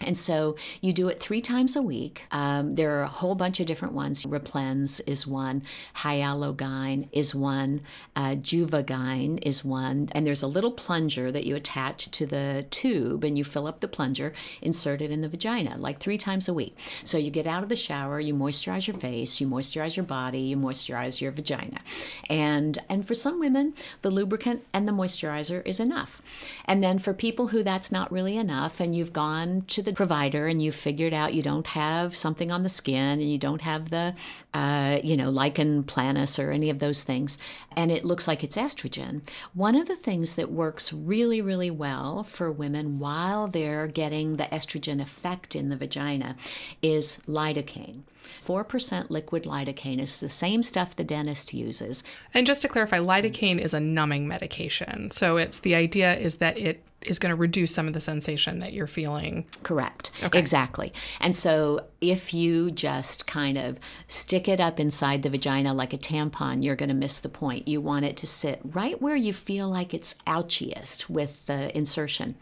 And 0.00 0.16
so 0.16 0.54
you 0.80 0.92
do 0.92 1.08
it 1.08 1.20
three 1.20 1.40
times 1.40 1.74
a 1.74 1.82
week. 1.82 2.22
Um, 2.30 2.74
there 2.74 2.98
are 2.98 3.02
a 3.02 3.08
whole 3.08 3.34
bunch 3.34 3.60
of 3.60 3.66
different 3.66 3.94
ones. 3.94 4.24
Replens 4.26 5.00
is 5.06 5.26
one, 5.26 5.62
Hyalo 5.96 6.54
GYN 6.54 7.08
is 7.12 7.34
one, 7.34 7.80
uh, 8.14 8.36
Juvagine 8.36 9.38
is 9.42 9.64
one, 9.64 10.08
and 10.12 10.26
there's 10.26 10.42
a 10.42 10.46
little 10.46 10.72
plunger 10.72 11.32
that 11.32 11.44
you 11.44 11.56
attach 11.56 12.10
to 12.10 12.26
the 12.26 12.66
tube 12.70 13.24
and 13.24 13.38
you 13.38 13.44
fill 13.44 13.66
up 13.66 13.80
the 13.80 13.88
plunger, 13.88 14.32
insert 14.60 15.00
it 15.00 15.10
in 15.10 15.22
the 15.22 15.28
vagina 15.28 15.76
like 15.78 15.98
three 15.98 16.18
times 16.18 16.48
a 16.48 16.54
week. 16.54 16.76
So 17.04 17.18
you 17.18 17.30
get 17.30 17.46
out 17.46 17.62
of 17.62 17.68
the 17.68 17.76
shower, 17.76 18.20
you 18.20 18.34
moisturize 18.34 18.86
your 18.86 18.96
face, 18.96 19.40
you 19.40 19.46
moisturize 19.46 19.96
your 19.96 20.04
body, 20.04 20.40
you 20.40 20.56
moisturize 20.56 21.20
your 21.20 21.32
vagina. 21.32 21.80
And 22.28 22.78
and 22.88 23.06
for 23.06 23.14
some 23.14 23.40
women, 23.40 23.74
the 24.02 24.10
lubricant 24.10 24.64
and 24.72 24.86
the 24.86 24.92
moisturizer 24.92 25.66
is 25.66 25.80
enough. 25.80 26.20
And 26.64 26.82
then 26.82 26.98
for 26.98 27.14
people 27.14 27.48
who 27.48 27.62
that's 27.62 27.90
not 27.90 28.12
really 28.12 28.36
enough 28.36 28.80
and 28.80 28.94
you've 28.94 29.12
gone 29.12 29.62
to 29.68 29.82
the 29.86 29.94
provider 29.94 30.46
and 30.46 30.60
you've 30.60 30.74
figured 30.74 31.14
out 31.14 31.32
you 31.32 31.42
don't 31.42 31.68
have 31.68 32.14
something 32.14 32.52
on 32.52 32.62
the 32.62 32.68
skin 32.68 33.18
and 33.20 33.32
you 33.32 33.38
don't 33.38 33.62
have 33.62 33.88
the, 33.88 34.14
uh, 34.52 35.00
you 35.02 35.16
know, 35.16 35.30
lichen 35.30 35.82
planus 35.84 36.38
or 36.38 36.50
any 36.50 36.68
of 36.68 36.78
those 36.78 37.02
things, 37.02 37.38
and 37.74 37.90
it 37.90 38.04
looks 38.04 38.28
like 38.28 38.44
it's 38.44 38.58
estrogen. 38.58 39.22
One 39.54 39.74
of 39.74 39.88
the 39.88 39.96
things 39.96 40.34
that 40.34 40.50
works 40.52 40.92
really, 40.92 41.40
really 41.40 41.70
well 41.70 42.22
for 42.22 42.52
women 42.52 42.98
while 42.98 43.48
they're 43.48 43.86
getting 43.86 44.36
the 44.36 44.44
estrogen 44.44 45.00
effect 45.00 45.56
in 45.56 45.68
the 45.68 45.76
vagina 45.76 46.36
is 46.82 47.20
lidocaine. 47.26 48.02
4% 48.44 49.10
liquid 49.10 49.44
lidocaine 49.44 50.00
is 50.00 50.20
the 50.20 50.28
same 50.28 50.62
stuff 50.62 50.96
the 50.96 51.04
dentist 51.04 51.54
uses. 51.54 52.04
And 52.34 52.46
just 52.46 52.62
to 52.62 52.68
clarify, 52.68 52.98
lidocaine 52.98 53.58
is 53.58 53.74
a 53.74 53.80
numbing 53.80 54.28
medication. 54.28 55.10
So 55.10 55.36
it's 55.36 55.60
the 55.60 55.74
idea 55.74 56.16
is 56.16 56.36
that 56.36 56.58
it 56.58 56.82
is 57.02 57.18
going 57.18 57.30
to 57.30 57.36
reduce 57.36 57.74
some 57.74 57.86
of 57.86 57.92
the 57.92 58.00
sensation 58.00 58.58
that 58.58 58.72
you're 58.72 58.86
feeling. 58.86 59.46
Correct. 59.62 60.10
Exactly. 60.32 60.92
And 61.20 61.34
so 61.34 61.86
if 62.00 62.34
you 62.34 62.70
just 62.70 63.26
kind 63.26 63.56
of 63.56 63.78
stick 64.08 64.48
it 64.48 64.60
up 64.60 64.80
inside 64.80 65.22
the 65.22 65.30
vagina 65.30 65.72
like 65.72 65.92
a 65.92 65.98
tampon, 65.98 66.64
you're 66.64 66.76
going 66.76 66.88
to 66.88 66.94
miss 66.94 67.20
the 67.20 67.28
point. 67.28 67.68
You 67.68 67.80
want 67.80 68.04
it 68.04 68.16
to 68.18 68.26
sit 68.26 68.60
right 68.64 69.00
where 69.00 69.16
you 69.16 69.32
feel 69.32 69.68
like 69.68 69.94
it's 69.94 70.14
ouchiest 70.26 71.08
with 71.08 71.46
the 71.46 71.76
insertion. 71.76 72.34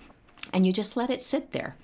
And 0.53 0.67
you 0.67 0.73
just 0.73 0.97
let 0.97 1.11
it 1.11 1.23
sit 1.23 1.53
there 1.53 1.77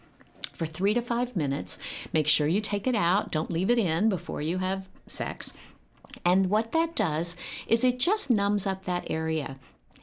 for 0.61 0.67
three 0.67 0.93
to 0.93 1.01
five 1.01 1.37
minutes. 1.37 1.79
Make 2.13 2.27
sure 2.27 2.47
you 2.47 2.61
take 2.61 2.87
it 2.87 2.95
out. 2.95 3.33
Don't 3.33 3.51
leave 3.51 3.71
it 3.71 3.79
in 3.79 4.11
before 4.11 4.43
you 4.43 4.59
have 4.59 4.91
sex. 5.07 5.55
And 6.23 6.51
what 6.51 6.73
that 6.73 6.95
does 6.95 7.35
is 7.67 7.83
it 7.83 7.99
just 7.99 8.29
numbs 8.29 8.67
up 8.67 8.85
that 8.85 9.07
area. 9.09 9.57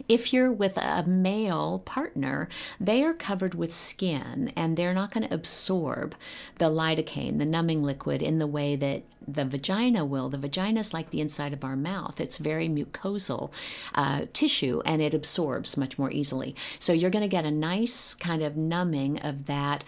If 0.09 0.33
you're 0.33 0.51
with 0.51 0.77
a 0.77 1.03
male 1.05 1.79
partner, 1.85 2.49
they 2.79 3.03
are 3.03 3.13
covered 3.13 3.53
with 3.53 3.71
skin 3.71 4.51
and 4.55 4.77
they're 4.77 4.95
not 4.95 5.11
going 5.11 5.27
to 5.27 5.33
absorb 5.33 6.15
the 6.57 6.71
lidocaine, 6.71 7.37
the 7.37 7.45
numbing 7.45 7.83
liquid, 7.83 8.23
in 8.23 8.39
the 8.39 8.47
way 8.47 8.75
that 8.75 9.03
the 9.27 9.45
vagina 9.45 10.05
will. 10.05 10.29
The 10.29 10.37
vagina 10.37 10.79
is 10.79 10.93
like 10.93 11.09
the 11.09 11.19
inside 11.21 11.51
of 11.51 11.63
our 11.63 11.75
mouth. 11.75 12.21
It's 12.21 12.37
very 12.37 12.69
mucosal 12.69 13.51
uh, 13.93 14.25
tissue 14.33 14.81
and 14.85 15.01
it 15.01 15.13
absorbs 15.13 15.77
much 15.77 15.99
more 15.99 16.11
easily. 16.11 16.55
So 16.79 16.93
you're 16.93 17.11
going 17.11 17.23
to 17.23 17.27
get 17.27 17.45
a 17.45 17.51
nice 17.51 18.15
kind 18.15 18.41
of 18.41 18.55
numbing 18.55 19.19
of 19.19 19.45
that 19.47 19.83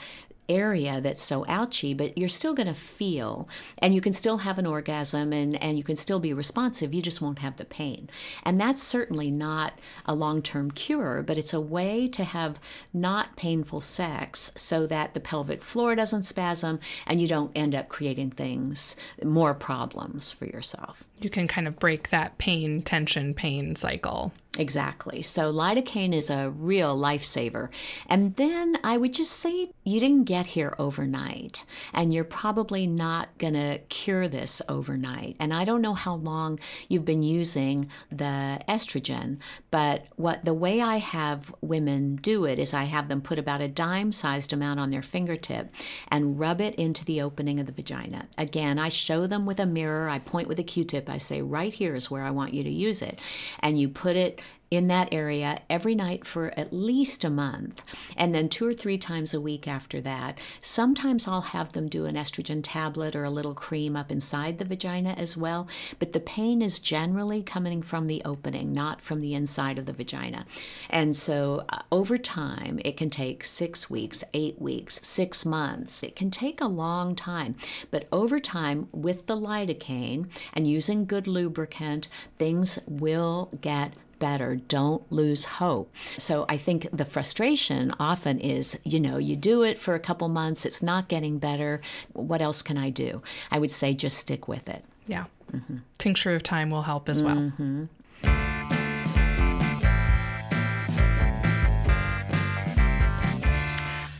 area 0.49 0.99
that's 0.99 1.21
so 1.21 1.45
ouchy, 1.47 1.93
but 1.93 2.17
you're 2.17 2.27
still 2.27 2.53
going 2.53 2.67
to 2.67 2.73
feel, 2.73 3.47
and 3.79 3.93
you 3.93 4.01
can 4.01 4.13
still 4.13 4.39
have 4.39 4.57
an 4.57 4.65
orgasm 4.65 5.31
and, 5.31 5.61
and 5.61 5.77
you 5.77 5.83
can 5.83 5.95
still 5.95 6.19
be 6.19 6.33
responsive, 6.33 6.93
you 6.93 7.01
just 7.01 7.21
won't 7.21 7.39
have 7.39 7.57
the 7.57 7.65
pain. 7.65 8.09
And 8.43 8.59
that's 8.59 8.81
certainly 8.83 9.31
not 9.31 9.79
a 10.05 10.15
long 10.15 10.41
term 10.41 10.71
cure, 10.71 11.23
but 11.25 11.37
it's 11.37 11.53
a 11.53 11.61
way 11.61 12.07
to 12.09 12.23
have 12.23 12.59
not 12.93 13.35
painful 13.35 13.81
sex 13.81 14.51
so 14.57 14.87
that 14.87 15.13
the 15.13 15.19
pelvic 15.19 15.63
floor 15.63 15.95
doesn't 15.95 16.23
spasm 16.23 16.79
and 17.05 17.21
you 17.21 17.27
don't 17.27 17.51
end 17.55 17.75
up 17.75 17.89
creating 17.89 18.31
things, 18.31 18.95
more 19.23 19.53
problems 19.53 20.31
for 20.31 20.45
yourself. 20.45 21.07
You 21.21 21.29
can 21.29 21.47
kind 21.47 21.67
of 21.67 21.79
break 21.79 22.09
that 22.09 22.37
pain, 22.37 22.81
tension, 22.81 23.33
pain 23.33 23.75
cycle. 23.75 24.33
Exactly. 24.57 25.21
So 25.21 25.53
lidocaine 25.53 26.11
is 26.11 26.31
a 26.31 26.49
real 26.49 26.97
lifesaver. 26.97 27.69
And 28.07 28.35
then 28.35 28.79
I 28.83 28.97
would 28.97 29.13
just 29.13 29.33
say 29.33 29.69
you 29.83 29.99
didn't 29.99 30.23
get 30.23 30.47
here 30.47 30.75
overnight, 30.79 31.65
and 31.93 32.11
you're 32.13 32.23
probably 32.23 32.87
not 32.87 33.29
going 33.37 33.53
to 33.53 33.77
cure 33.89 34.27
this 34.27 34.59
overnight. 34.67 35.35
And 35.39 35.53
I 35.53 35.65
don't 35.65 35.83
know 35.83 35.93
how 35.93 36.15
long 36.15 36.59
you've 36.87 37.05
been 37.05 37.21
using 37.21 37.89
the 38.09 38.59
estrogen, 38.67 39.37
but 39.69 40.07
what 40.15 40.43
the 40.45 40.53
way 40.53 40.81
I 40.81 40.97
have 40.97 41.53
women 41.61 42.15
do 42.15 42.45
it 42.45 42.57
is 42.57 42.73
I 42.73 42.85
have 42.85 43.07
them 43.07 43.21
put 43.21 43.37
about 43.37 43.61
a 43.61 43.67
dime-sized 43.67 44.51
amount 44.51 44.79
on 44.79 44.89
their 44.89 45.03
fingertip 45.03 45.71
and 46.07 46.39
rub 46.39 46.59
it 46.59 46.73
into 46.75 47.05
the 47.05 47.21
opening 47.21 47.59
of 47.59 47.67
the 47.67 47.71
vagina. 47.71 48.27
Again, 48.35 48.79
I 48.79 48.89
show 48.89 49.27
them 49.27 49.45
with 49.45 49.59
a 49.59 49.67
mirror, 49.67 50.09
I 50.09 50.17
point 50.17 50.47
with 50.47 50.59
a 50.59 50.63
Q-tip, 50.63 51.07
I 51.07 51.17
say 51.17 51.43
right 51.43 51.73
here 51.73 51.93
is 51.93 52.09
where 52.09 52.23
I 52.23 52.31
want 52.31 52.55
you 52.55 52.63
to 52.63 52.69
use 52.69 53.03
it. 53.03 53.19
And 53.59 53.79
you 53.79 53.89
put 53.89 54.15
it 54.15 54.38
in 54.71 54.87
that 54.87 55.11
area 55.11 55.59
every 55.69 55.95
night 55.95 56.25
for 56.25 56.53
at 56.57 56.71
least 56.71 57.23
a 57.23 57.29
month, 57.29 57.81
and 58.15 58.35
then 58.35 58.47
two 58.47 58.67
or 58.67 58.73
three 58.73 58.97
times 58.97 59.33
a 59.33 59.41
week 59.41 59.67
after 59.67 59.99
that. 60.01 60.37
Sometimes 60.61 61.27
I'll 61.27 61.41
have 61.41 61.73
them 61.73 61.87
do 61.87 62.05
an 62.05 62.15
estrogen 62.15 62.61
tablet 62.63 63.15
or 63.15 63.23
a 63.23 63.31
little 63.31 63.55
cream 63.55 63.95
up 63.95 64.11
inside 64.11 64.57
the 64.57 64.65
vagina 64.65 65.15
as 65.17 65.35
well, 65.35 65.67
but 65.97 66.13
the 66.13 66.19
pain 66.19 66.61
is 66.61 66.79
generally 66.79 67.41
coming 67.41 67.81
from 67.81 68.07
the 68.07 68.21
opening, 68.23 68.71
not 68.71 69.01
from 69.01 69.21
the 69.21 69.33
inside 69.33 69.79
of 69.79 69.85
the 69.85 69.93
vagina. 69.93 70.45
And 70.89 71.15
so 71.15 71.65
uh, 71.69 71.79
over 71.91 72.17
time, 72.17 72.79
it 72.85 72.95
can 72.95 73.09
take 73.09 73.43
six 73.43 73.89
weeks, 73.89 74.23
eight 74.33 74.61
weeks, 74.61 74.99
six 75.03 75.45
months. 75.45 76.03
It 76.03 76.15
can 76.15 76.29
take 76.29 76.61
a 76.61 76.67
long 76.67 77.15
time, 77.15 77.55
but 77.89 78.07
over 78.11 78.39
time, 78.39 78.87
with 78.91 79.25
the 79.25 79.35
lidocaine 79.35 80.27
and 80.53 80.67
using 80.67 81.05
good 81.05 81.27
lubricant, 81.27 82.07
things 82.37 82.77
will 82.87 83.51
get 83.61 83.93
better. 84.19 84.55
Don't 84.55 85.09
lose 85.11 85.45
hope. 85.45 85.93
So 86.17 86.45
I 86.47 86.57
think 86.57 86.87
the 86.91 87.05
frustration 87.05 87.93
often 87.99 88.39
is, 88.39 88.79
you 88.83 88.99
know, 88.99 89.17
you 89.17 89.35
do 89.35 89.63
it 89.63 89.77
for 89.77 89.95
a 89.95 89.99
couple 89.99 90.27
months, 90.29 90.65
it's 90.65 90.83
not 90.83 91.07
getting 91.07 91.39
better. 91.39 91.81
What 92.13 92.41
else 92.41 92.61
can 92.61 92.77
I 92.77 92.89
do? 92.89 93.21
I 93.51 93.59
would 93.59 93.71
say 93.71 93.93
just 93.93 94.17
stick 94.17 94.47
with 94.47 94.69
it. 94.69 94.83
Yeah. 95.07 95.25
Mm-hmm. 95.51 95.77
Tincture 95.97 96.35
of 96.35 96.43
time 96.43 96.69
will 96.69 96.83
help 96.83 97.09
as 97.09 97.23
well. 97.23 97.35
Mm-hmm. 97.35 97.85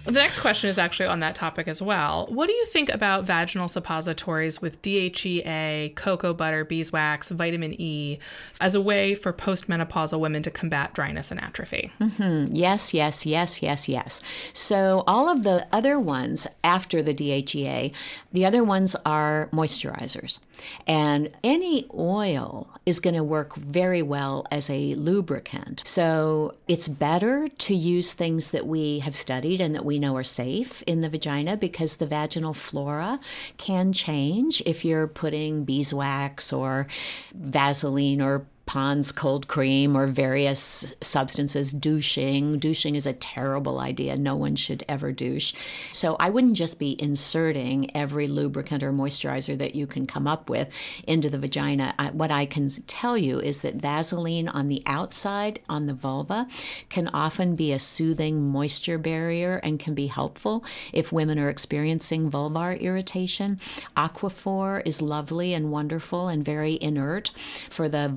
The 0.10 0.20
next 0.20 0.40
question 0.40 0.72
is 0.72 0.80
actually 0.80 1.06
on 1.06 1.20
that 1.20 1.36
topic 1.36 1.68
as 1.68 1.84
well. 1.84 2.26
What 2.32 2.48
do 2.48 2.56
you 2.56 2.66
think 2.66 2.90
about 2.90 3.26
vaginal 3.26 3.68
suppositories 3.68 4.60
with 4.60 4.82
DHEA, 4.82 5.96
cocoa 5.96 6.34
butter, 6.34 6.66
beeswax, 6.66 7.30
vitamin 7.30 7.80
E 7.80 8.18
as 8.60 8.74
a 8.74 8.82
way 8.82 9.14
for 9.14 9.32
postmenopausal 9.32 10.20
women 10.20 10.42
to 10.42 10.50
combat 10.50 10.96
dryness 10.96 11.30
and 11.30 11.40
atrophy? 11.40 11.92
Mm-hmm. 12.02 12.56
Yes, 12.56 12.92
yes, 12.92 13.28
yes, 13.28 13.62
yes, 13.62 13.88
yes. 13.88 14.24
So 14.52 15.04
all 15.06 15.30
of 15.30 15.44
the 15.44 15.68
other 15.72 16.00
ones 16.00 16.48
after 16.64 17.04
the 17.04 17.14
DHEA, 17.14 17.94
the 18.34 18.46
other 18.48 18.64
ones 18.64 18.96
are 19.06 19.48
moisturizers. 19.54 20.40
And 20.88 21.30
any 21.44 21.88
oil 21.94 22.70
is 22.86 23.00
going 23.00 23.16
to 23.16 23.24
work 23.24 23.56
very 23.56 24.02
well 24.02 24.46
as 24.52 24.70
a 24.70 24.96
lubricant. 24.96 25.84
So 25.86 26.56
it's 26.68 26.88
better 26.88 27.48
to 27.48 27.76
use 27.76 28.14
things 28.14 28.52
that 28.52 28.68
we 28.68 29.00
have 29.00 29.16
studied 29.16 29.62
and 29.62 29.76
that 29.76 29.86
we 29.86 30.00
know 30.00 30.16
are 30.16 30.24
safe 30.24 30.82
in 30.84 31.02
the 31.02 31.10
vagina 31.10 31.58
because 31.58 31.98
the 31.98 32.08
vaginal 32.08 32.54
flora 32.54 33.20
can 33.58 33.94
change 33.94 34.62
if 34.66 34.84
you're 34.84 35.08
putting 35.08 35.64
beeswax 35.64 36.52
or 36.54 36.88
Vaseline 37.34 38.22
or 38.22 38.46
Pond's 38.70 39.12
cold 39.12 39.48
cream 39.48 39.98
or 39.98 40.06
various 40.06 40.94
substances, 41.02 41.74
douching. 41.74 42.60
Douching 42.60 42.94
is 42.94 43.08
a 43.08 43.14
terrible 43.14 43.80
idea. 43.80 44.16
No 44.16 44.36
one 44.36 44.56
should 44.56 44.84
ever 44.88 45.12
douche. 45.12 45.56
So 45.92 46.16
I 46.20 46.30
wouldn't 46.30 46.56
just 46.56 46.78
be 46.78 46.96
inserting 47.02 47.90
every 47.98 48.28
lubricant 48.28 48.84
or 48.84 48.94
moisturizer 48.94 49.58
that 49.58 49.74
you 49.74 49.88
can 49.88 50.06
come 50.06 50.28
up 50.28 50.52
with 50.52 50.72
into 51.08 51.32
the 51.32 51.40
vagina. 51.40 51.96
I, 51.98 52.12
what 52.12 52.30
I 52.30 52.46
can 52.46 52.70
tell 52.86 53.18
you 53.18 53.40
is 53.40 53.62
that 53.62 53.74
Vaseline 53.74 54.48
on 54.48 54.68
the 54.68 54.84
outside, 54.86 55.62
on 55.68 55.88
the 55.88 55.96
vulva, 55.96 56.48
can 56.90 57.08
often 57.08 57.56
be 57.56 57.74
a 57.74 57.80
soothing 57.80 58.52
moisture 58.52 59.00
barrier 59.00 59.60
and 59.64 59.80
can 59.80 59.96
be 59.96 60.06
helpful 60.06 60.64
if 60.94 61.12
women 61.12 61.40
are 61.40 61.50
experiencing 61.50 62.30
vulvar 62.30 62.80
irritation. 62.80 63.60
Aquaphor 63.98 64.84
is 64.86 65.02
lovely 65.02 65.56
and 65.56 65.72
wonderful 65.72 66.28
and 66.28 66.46
very 66.46 66.78
inert 66.80 67.32
for 67.68 67.90
the 67.90 68.14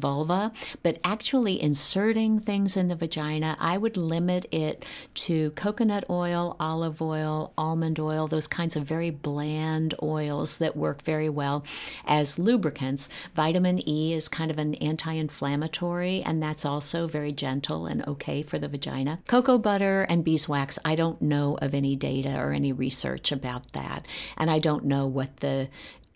but 0.82 0.98
actually 1.04 1.60
inserting 1.60 2.40
things 2.40 2.76
in 2.76 2.88
the 2.88 2.96
vagina, 2.96 3.56
I 3.60 3.76
would 3.76 3.96
limit 3.96 4.46
it 4.50 4.84
to 5.14 5.50
coconut 5.50 6.04
oil, 6.08 6.56
olive 6.58 7.02
oil, 7.02 7.52
almond 7.56 8.00
oil, 8.00 8.26
those 8.26 8.46
kinds 8.46 8.74
of 8.76 8.84
very 8.84 9.10
bland 9.10 9.94
oils 10.02 10.58
that 10.58 10.76
work 10.76 11.02
very 11.02 11.28
well 11.28 11.64
as 12.06 12.38
lubricants. 12.38 13.08
Vitamin 13.34 13.86
E 13.88 14.14
is 14.14 14.28
kind 14.28 14.50
of 14.50 14.58
an 14.58 14.74
anti 14.76 15.12
inflammatory, 15.12 16.22
and 16.24 16.42
that's 16.42 16.64
also 16.64 17.06
very 17.06 17.32
gentle 17.32 17.86
and 17.86 18.06
okay 18.06 18.42
for 18.42 18.58
the 18.58 18.68
vagina. 18.68 19.18
Cocoa 19.26 19.58
butter 19.58 20.02
and 20.08 20.24
beeswax, 20.24 20.78
I 20.84 20.94
don't 20.94 21.20
know 21.20 21.58
of 21.60 21.74
any 21.74 21.96
data 21.96 22.38
or 22.38 22.52
any 22.52 22.72
research 22.72 23.32
about 23.32 23.72
that. 23.72 24.06
And 24.36 24.50
I 24.50 24.58
don't 24.58 24.84
know 24.84 25.06
what 25.06 25.38
the 25.38 25.68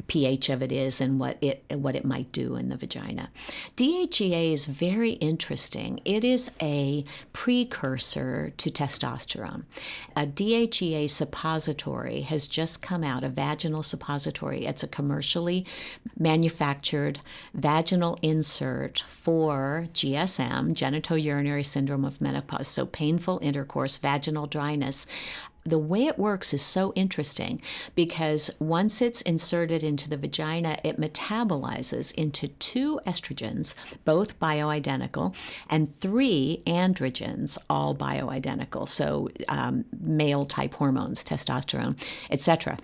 pH 0.07 0.51
of 0.51 0.63
it 0.63 0.73
is 0.73 1.01
and 1.01 1.19
what 1.19 1.37
it 1.41 1.65
what 1.71 1.97
it 1.97 2.05
might 2.05 2.31
do 2.33 2.57
in 2.57 2.69
the 2.69 2.77
vagina. 2.77 3.31
DHEA 3.77 4.53
is 4.53 4.67
very 4.67 5.11
interesting. 5.13 6.01
It 6.05 6.25
is 6.25 6.51
a 6.61 7.05
precursor 7.33 8.53
to 8.57 8.71
testosterone. 8.71 9.65
A 10.15 10.27
DHEA 10.27 11.09
suppository 11.11 12.21
has 12.21 12.47
just 12.47 12.83
come 12.83 13.03
out, 13.03 13.25
a 13.25 13.29
vaginal 13.29 13.83
suppository. 13.83 14.65
It's 14.67 14.83
a 14.83 14.89
commercially 14.89 15.67
manufactured 16.19 17.21
vaginal 17.55 18.19
insert 18.23 19.01
for 19.09 19.87
GSM, 19.93 20.75
genitourinary 20.75 21.65
syndrome 21.65 22.05
of 22.05 22.21
menopause, 22.21 22.69
so 22.69 22.87
painful 22.87 23.39
intercourse, 23.43 23.97
vaginal 23.97 24.47
dryness 24.47 25.07
the 25.67 25.79
way 25.79 26.07
it 26.07 26.19
works 26.19 26.55
is 26.55 26.63
so 26.63 26.93
interesting 26.95 27.61
because 27.95 28.51
once 28.59 29.03
it's 29.03 29.23
inserted 29.23 29.83
into 29.83 30.09
the 30.09 30.17
vagina, 30.17 30.77
it 30.85 30.97
metabolizes 30.99 32.15
into 32.15 32.49
two 32.49 33.01
estrogens, 33.07 33.75
both 34.05 34.39
bioidentical, 34.39 35.35
and 35.69 35.99
three 36.01 36.63
androgens, 36.67 37.59
all 37.69 37.95
bioidentical. 37.95 38.89
So 38.89 39.29
um, 39.49 39.85
male 40.01 40.47
type 40.47 40.75
hormones, 40.75 41.25
testosterone, 41.25 42.01
etc. 42.31 42.79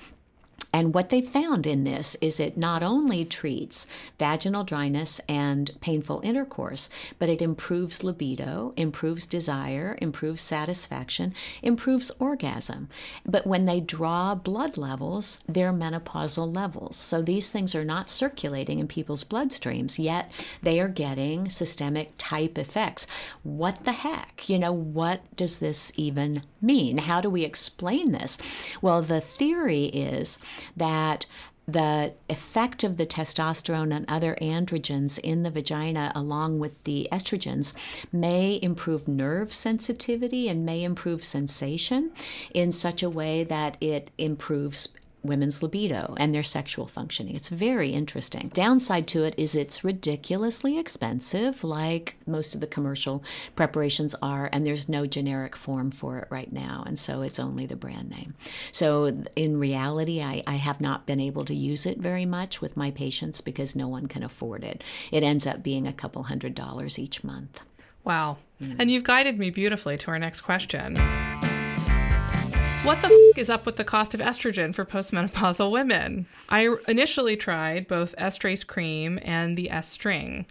And 0.72 0.94
what 0.94 1.10
they 1.10 1.20
found 1.20 1.66
in 1.66 1.84
this 1.84 2.16
is 2.20 2.40
it 2.40 2.56
not 2.56 2.82
only 2.82 3.24
treats 3.24 3.86
vaginal 4.18 4.64
dryness 4.64 5.20
and 5.28 5.70
painful 5.80 6.20
intercourse, 6.24 6.88
but 7.18 7.28
it 7.28 7.42
improves 7.42 8.02
libido, 8.02 8.72
improves 8.76 9.26
desire, 9.26 9.98
improves 10.00 10.42
satisfaction, 10.42 11.34
improves 11.62 12.10
orgasm. 12.18 12.88
But 13.26 13.46
when 13.46 13.66
they 13.66 13.80
draw 13.80 14.34
blood 14.34 14.76
levels, 14.76 15.40
they're 15.46 15.72
menopausal 15.72 16.54
levels. 16.54 16.96
So 16.96 17.20
these 17.20 17.50
things 17.50 17.74
are 17.74 17.84
not 17.84 18.08
circulating 18.08 18.78
in 18.78 18.88
people's 18.88 19.24
bloodstreams, 19.24 20.02
yet 20.02 20.32
they 20.62 20.80
are 20.80 20.88
getting 20.88 21.50
systemic 21.50 22.12
type 22.16 22.56
effects. 22.56 23.06
What 23.42 23.84
the 23.84 23.92
heck? 23.92 24.48
You 24.48 24.58
know, 24.58 24.72
what 24.72 25.20
does 25.36 25.58
this 25.58 25.92
even 25.96 26.42
mean? 26.60 26.98
How 26.98 27.20
do 27.20 27.28
we 27.28 27.44
explain 27.44 28.12
this? 28.12 28.38
Well, 28.80 29.02
the 29.02 29.20
theory 29.20 29.86
is 29.86 30.38
that 30.76 31.26
the 31.66 32.12
effect 32.28 32.82
of 32.82 32.96
the 32.96 33.06
testosterone 33.06 33.94
and 33.94 34.04
other 34.08 34.36
androgens 34.42 35.18
in 35.20 35.42
the 35.42 35.50
vagina, 35.50 36.10
along 36.14 36.58
with 36.58 36.82
the 36.84 37.08
estrogens, 37.12 37.72
may 38.12 38.58
improve 38.60 39.06
nerve 39.06 39.52
sensitivity 39.52 40.48
and 40.48 40.66
may 40.66 40.82
improve 40.82 41.22
sensation 41.22 42.10
in 42.52 42.72
such 42.72 43.02
a 43.02 43.10
way 43.10 43.44
that 43.44 43.76
it 43.80 44.10
improves 44.18 44.88
women's 45.22 45.62
libido 45.62 46.14
and 46.18 46.34
their 46.34 46.42
sexual 46.42 46.86
functioning. 46.86 47.34
It's 47.34 47.48
very 47.48 47.90
interesting. 47.90 48.50
Downside 48.52 49.06
to 49.08 49.24
it 49.24 49.34
is 49.36 49.54
it's 49.54 49.84
ridiculously 49.84 50.78
expensive, 50.78 51.62
like 51.62 52.16
most 52.26 52.54
of 52.54 52.60
the 52.60 52.66
commercial 52.66 53.22
preparations 53.54 54.14
are, 54.20 54.48
and 54.52 54.66
there's 54.66 54.88
no 54.88 55.06
generic 55.06 55.56
form 55.56 55.90
for 55.90 56.18
it 56.18 56.28
right 56.30 56.52
now, 56.52 56.82
and 56.86 56.98
so 56.98 57.22
it's 57.22 57.38
only 57.38 57.66
the 57.66 57.76
brand 57.76 58.10
name. 58.10 58.34
So 58.72 59.22
in 59.36 59.58
reality, 59.58 60.20
I, 60.20 60.42
I 60.46 60.56
have 60.56 60.80
not 60.80 61.06
been 61.06 61.20
able 61.20 61.44
to 61.44 61.54
use 61.54 61.86
it 61.86 61.98
very 61.98 62.26
much 62.26 62.60
with 62.60 62.76
my 62.76 62.90
patients 62.90 63.40
because 63.40 63.76
no 63.76 63.88
one 63.88 64.06
can 64.06 64.22
afford 64.22 64.64
it. 64.64 64.82
It 65.10 65.22
ends 65.22 65.46
up 65.46 65.62
being 65.62 65.86
a 65.86 65.92
couple 65.92 66.24
hundred 66.24 66.54
dollars 66.54 66.98
each 66.98 67.22
month. 67.22 67.60
Wow. 68.04 68.38
Mm. 68.60 68.76
And 68.80 68.90
you've 68.90 69.04
guided 69.04 69.38
me 69.38 69.50
beautifully 69.50 69.96
to 69.98 70.08
our 70.08 70.18
next 70.18 70.40
question. 70.40 70.98
What 72.84 73.00
the 73.00 73.06
f- 73.06 73.38
is 73.38 73.48
up 73.48 73.64
with 73.64 73.76
the 73.76 73.84
cost 73.84 74.12
of 74.12 74.18
estrogen 74.18 74.74
for 74.74 74.84
postmenopausal 74.84 75.70
women? 75.70 76.26
I 76.48 76.74
initially 76.88 77.36
tried 77.36 77.86
both 77.86 78.12
estrace 78.18 78.66
cream 78.66 79.20
and 79.22 79.56
the 79.56 79.68
Estring. 79.70 80.46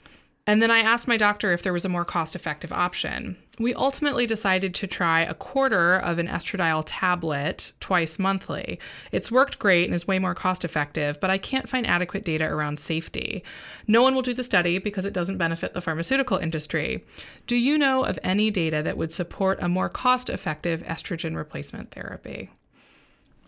And 0.52 0.62
then 0.62 0.70
I 0.70 0.80
asked 0.80 1.08
my 1.08 1.16
doctor 1.16 1.54
if 1.54 1.64
there 1.64 1.72
was 1.72 1.86
a 1.86 1.90
more 1.90 2.04
cost 2.04 2.36
effective 2.36 2.74
option. 2.74 3.38
We 3.58 3.74
ultimately 3.74 4.28
decided 4.28 4.76
to 4.76 4.86
try 4.86 5.22
a 5.22 5.34
quarter 5.34 5.96
of 5.96 6.18
an 6.18 6.28
estradiol 6.28 6.84
tablet 6.86 7.72
twice 7.80 8.20
monthly. 8.20 8.78
It's 9.14 9.32
worked 9.32 9.60
great 9.60 9.86
and 9.86 9.96
is 9.96 10.10
way 10.10 10.20
more 10.20 10.36
cost 10.36 10.66
effective, 10.66 11.22
but 11.22 11.30
I 11.30 11.38
can't 11.38 11.70
find 11.70 11.88
adequate 11.88 12.26
data 12.26 12.44
around 12.44 12.82
safety. 12.82 13.46
No 13.88 14.02
one 14.02 14.14
will 14.14 14.24
do 14.24 14.34
the 14.34 14.44
study 14.44 14.78
because 14.78 15.06
it 15.06 15.14
doesn't 15.14 15.38
benefit 15.38 15.74
the 15.74 15.80
pharmaceutical 15.80 16.38
industry. 16.38 17.06
Do 17.48 17.56
you 17.56 17.78
know 17.78 18.04
of 18.04 18.20
any 18.22 18.52
data 18.52 18.84
that 18.84 18.98
would 18.98 19.14
support 19.14 19.58
a 19.62 19.70
more 19.70 19.88
cost 19.88 20.30
effective 20.30 20.84
estrogen 20.84 21.38
replacement 21.38 21.92
therapy? 21.92 22.50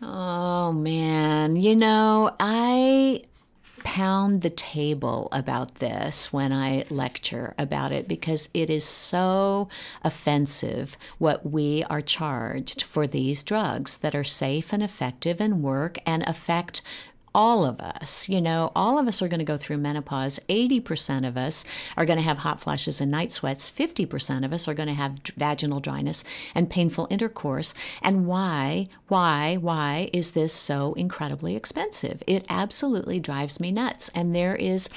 Oh 0.02 0.72
man, 0.72 1.58
you 1.58 1.76
know, 1.76 2.34
I 2.40 3.24
pound 3.84 4.42
the 4.42 4.50
table 4.50 5.30
about 5.32 5.76
this 5.76 6.32
when 6.32 6.52
I 6.52 6.86
lecture 6.90 7.54
about 7.58 7.92
it 7.92 8.08
because 8.08 8.50
it 8.54 8.70
is 8.70 8.84
so 8.84 9.70
offensive 10.04 10.98
what 11.18 11.50
we 11.50 11.84
are 11.90 12.02
charged 12.02 12.84
for 12.84 13.08
these 13.08 13.44
drugs 13.44 13.98
that 13.98 14.16
are 14.16 14.24
safe 14.24 14.74
and 14.74 14.82
effective 14.84 15.40
and 15.40 15.64
work 15.64 15.98
and 16.06 16.24
affect 16.24 16.82
all 17.36 17.66
of 17.66 17.80
us, 17.80 18.30
you 18.30 18.40
know, 18.40 18.72
all 18.76 19.00
of 19.00 19.08
us 19.08 19.22
are 19.22 19.28
going 19.28 19.40
to 19.40 19.46
go 19.46 19.58
through 19.58 19.78
menopause. 19.78 20.40
80% 20.50 21.28
of 21.28 21.36
us 21.36 21.66
are 21.98 22.06
going 22.06 22.18
to 22.18 22.24
have 22.24 22.40
hot 22.40 22.62
flashes 22.62 23.02
and 23.02 23.10
night 23.10 23.32
sweats. 23.32 23.72
50% 23.72 24.46
of 24.46 24.54
us 24.54 24.68
are 24.68 24.74
going 24.74 24.88
to 24.88 24.94
have 24.94 25.20
vaginal 25.36 25.80
dryness 25.80 26.24
and 26.54 26.70
painful 26.70 27.08
intercourse. 27.10 27.74
And 28.02 28.28
why, 28.28 28.88
why, 29.08 29.56
why 29.56 30.10
is 30.14 30.32
this 30.32 30.54
so 30.54 30.94
incredibly 30.94 31.56
expensive? 31.56 32.22
It 32.28 32.46
absolutely 32.50 33.20
drives 33.20 33.60
me 33.60 33.72
nuts. 33.72 34.10
And 34.14 34.36
there 34.36 34.56
is 34.56 34.90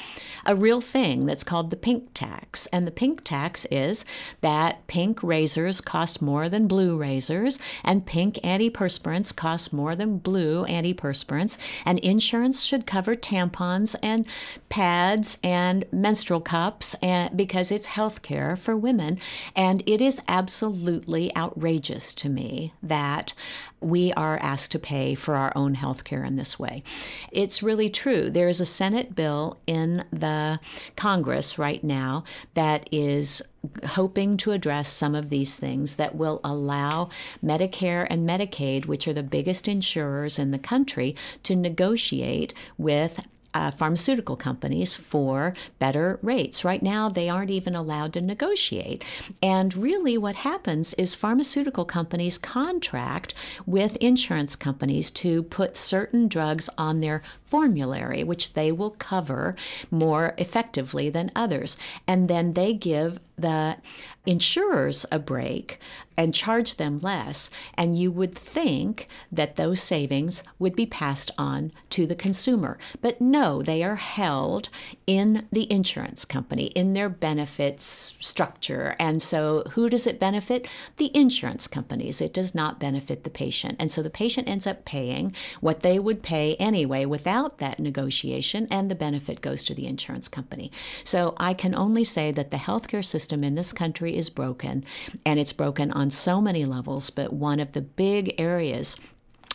a 0.44 0.54
real 0.54 0.80
thing 0.80 1.24
that's 1.24 1.44
called 1.44 1.70
the 1.70 1.76
pink 1.76 2.12
tax. 2.12 2.66
And 2.66 2.86
the 2.86 2.90
pink 2.90 3.24
tax 3.24 3.66
is 3.70 4.04
that 4.42 4.86
pink 4.88 5.22
razors 5.22 5.80
cost 5.80 6.20
more 6.20 6.48
than 6.48 6.68
blue 6.68 6.98
razors, 6.98 7.58
and 7.82 8.06
pink 8.06 8.36
antiperspirants 8.44 9.34
cost 9.34 9.72
more 9.72 9.96
than 9.96 10.18
blue 10.18 10.66
antiperspirants. 10.66 11.56
And 11.84 11.98
in 12.00 12.20
insurance 12.26 12.64
should 12.64 12.88
cover 12.88 13.14
tampons 13.14 13.94
and 14.02 14.26
pads 14.68 15.38
and 15.44 15.84
menstrual 15.92 16.40
cups 16.40 16.96
and, 17.00 17.36
because 17.36 17.70
it's 17.70 17.86
health 17.86 18.20
care 18.20 18.56
for 18.56 18.76
women. 18.76 19.16
And 19.54 19.80
it 19.86 20.00
is 20.00 20.20
absolutely 20.26 21.34
outrageous 21.36 22.12
to 22.14 22.28
me 22.28 22.72
that 22.82 23.32
we 23.80 24.12
are 24.14 24.38
asked 24.38 24.72
to 24.72 24.80
pay 24.80 25.14
for 25.14 25.36
our 25.36 25.52
own 25.54 25.74
health 25.74 26.02
care 26.02 26.24
in 26.24 26.34
this 26.34 26.58
way. 26.58 26.82
It's 27.30 27.62
really 27.62 27.88
true. 27.88 28.28
There 28.28 28.48
is 28.48 28.60
a 28.60 28.66
Senate 28.66 29.14
bill 29.14 29.60
in 29.68 30.04
the 30.10 30.58
Congress 30.96 31.60
right 31.60 31.84
now 31.84 32.24
that 32.54 32.88
is 32.90 33.40
hoping 33.84 34.36
to 34.38 34.52
address 34.52 34.88
some 34.88 35.14
of 35.14 35.30
these 35.30 35.56
things 35.56 35.96
that 35.96 36.14
will 36.14 36.40
allow 36.44 37.08
Medicare 37.44 38.06
and 38.10 38.28
Medicaid, 38.28 38.86
which 38.86 39.06
are 39.06 39.12
the 39.12 39.22
biggest 39.22 39.68
insurers 39.68 40.38
in 40.38 40.50
the 40.50 40.58
country, 40.58 41.14
to 41.42 41.56
negotiate 41.56 42.54
with 42.78 43.20
uh, 43.56 43.70
pharmaceutical 43.70 44.36
companies 44.36 44.96
for 44.96 45.54
better 45.78 46.18
rates. 46.20 46.62
Right 46.62 46.82
now, 46.82 47.08
they 47.08 47.30
aren't 47.30 47.50
even 47.50 47.74
allowed 47.74 48.12
to 48.12 48.20
negotiate. 48.20 49.02
And 49.42 49.74
really, 49.74 50.18
what 50.18 50.36
happens 50.36 50.92
is 50.94 51.14
pharmaceutical 51.14 51.86
companies 51.86 52.36
contract 52.36 53.32
with 53.64 53.96
insurance 53.96 54.56
companies 54.56 55.10
to 55.12 55.42
put 55.44 55.74
certain 55.74 56.28
drugs 56.28 56.68
on 56.76 57.00
their 57.00 57.22
formulary, 57.46 58.24
which 58.24 58.54
they 58.54 58.72
will 58.72 58.90
cover 58.90 59.54
more 59.90 60.34
effectively 60.38 61.10
than 61.10 61.30
others. 61.34 61.76
And 62.06 62.28
then 62.28 62.52
they 62.54 62.74
give 62.74 63.20
the 63.36 63.76
insurers 64.24 65.06
a 65.12 65.18
break 65.18 65.78
and 66.16 66.34
charge 66.34 66.76
them 66.76 66.98
less. 67.00 67.50
And 67.74 67.98
you 67.98 68.10
would 68.10 68.34
think 68.34 69.06
that 69.30 69.56
those 69.56 69.82
savings 69.82 70.42
would 70.58 70.74
be 70.74 70.86
passed 70.86 71.30
on 71.36 71.70
to 71.90 72.06
the 72.06 72.14
consumer. 72.14 72.78
But 73.02 73.20
no, 73.20 73.60
they 73.62 73.84
are 73.84 73.96
held 73.96 74.70
in 75.06 75.46
the 75.52 75.70
insurance 75.70 76.24
company, 76.24 76.66
in 76.68 76.94
their 76.94 77.10
benefits 77.10 78.16
structure. 78.18 78.96
And 78.98 79.20
so 79.20 79.64
who 79.72 79.90
does 79.90 80.06
it 80.06 80.18
benefit? 80.18 80.66
The 80.96 81.14
insurance 81.14 81.68
companies. 81.68 82.22
It 82.22 82.32
does 82.32 82.54
not 82.54 82.80
benefit 82.80 83.22
the 83.22 83.30
patient. 83.30 83.76
And 83.78 83.92
so 83.92 84.02
the 84.02 84.10
patient 84.10 84.48
ends 84.48 84.66
up 84.66 84.86
paying 84.86 85.34
what 85.60 85.80
they 85.80 85.98
would 85.98 86.22
pay 86.22 86.56
anyway 86.56 87.04
without 87.04 87.35
that 87.58 87.78
negotiation, 87.78 88.66
and 88.70 88.90
the 88.90 88.94
benefit 88.94 89.40
goes 89.40 89.62
to 89.64 89.74
the 89.74 89.86
insurance 89.86 90.28
company. 90.28 90.72
So 91.04 91.34
I 91.36 91.54
can 91.54 91.74
only 91.74 92.04
say 92.04 92.32
that 92.32 92.50
the 92.50 92.56
healthcare 92.56 93.04
system 93.04 93.44
in 93.44 93.54
this 93.54 93.72
country 93.72 94.16
is 94.16 94.30
broken, 94.30 94.84
and 95.24 95.38
it's 95.38 95.52
broken 95.52 95.90
on 95.90 96.10
so 96.10 96.40
many 96.40 96.64
levels, 96.64 97.10
but 97.10 97.32
one 97.32 97.60
of 97.60 97.72
the 97.72 97.82
big 97.82 98.34
areas 98.38 98.96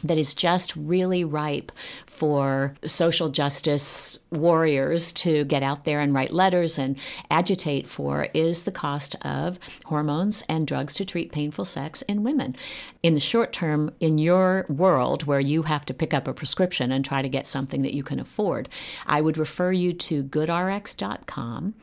that 0.04 0.18
is 0.18 0.34
just 0.34 0.76
really 0.76 1.24
ripe 1.24 1.72
for 2.06 2.76
social 2.86 3.30
justice 3.30 4.20
warriors 4.32 5.12
to 5.12 5.44
get 5.46 5.64
out 5.64 5.86
there 5.86 6.00
and 6.00 6.14
write 6.14 6.32
letters 6.32 6.78
and 6.78 6.98
agitate 7.30 7.88
for 7.88 8.28
is 8.34 8.64
the 8.64 8.72
cost 8.72 9.16
of 9.26 9.60
hormones 9.86 10.44
and 10.48 10.68
drugs 10.68 10.94
to 10.94 11.06
treat 11.06 11.32
painful 11.32 11.66
sex 11.66 12.02
in 12.04 12.24
women. 12.24 12.56
In 13.04 13.14
the 13.14 13.20
short 13.20 13.54
term, 13.54 13.94
in 14.00 14.18
your 14.18 14.66
world 14.70 15.24
where 15.24 15.40
you 15.40 15.64
have 15.64 15.86
to 15.86 15.94
pick 15.94 16.14
up 16.14 16.28
a 16.28 16.34
prescription 16.34 16.92
and 16.92 17.04
try 17.04 17.22
to 17.22 17.30
get 17.30 17.48
something 17.48 17.82
that 17.82 17.94
you 17.94 18.04
can 18.04 18.20
afford, 18.20 18.70
I 19.08 19.22
would 19.22 19.38
refer 19.38 19.72
you 19.72 19.94
to 19.94 20.24
goodrx.com 20.24 21.74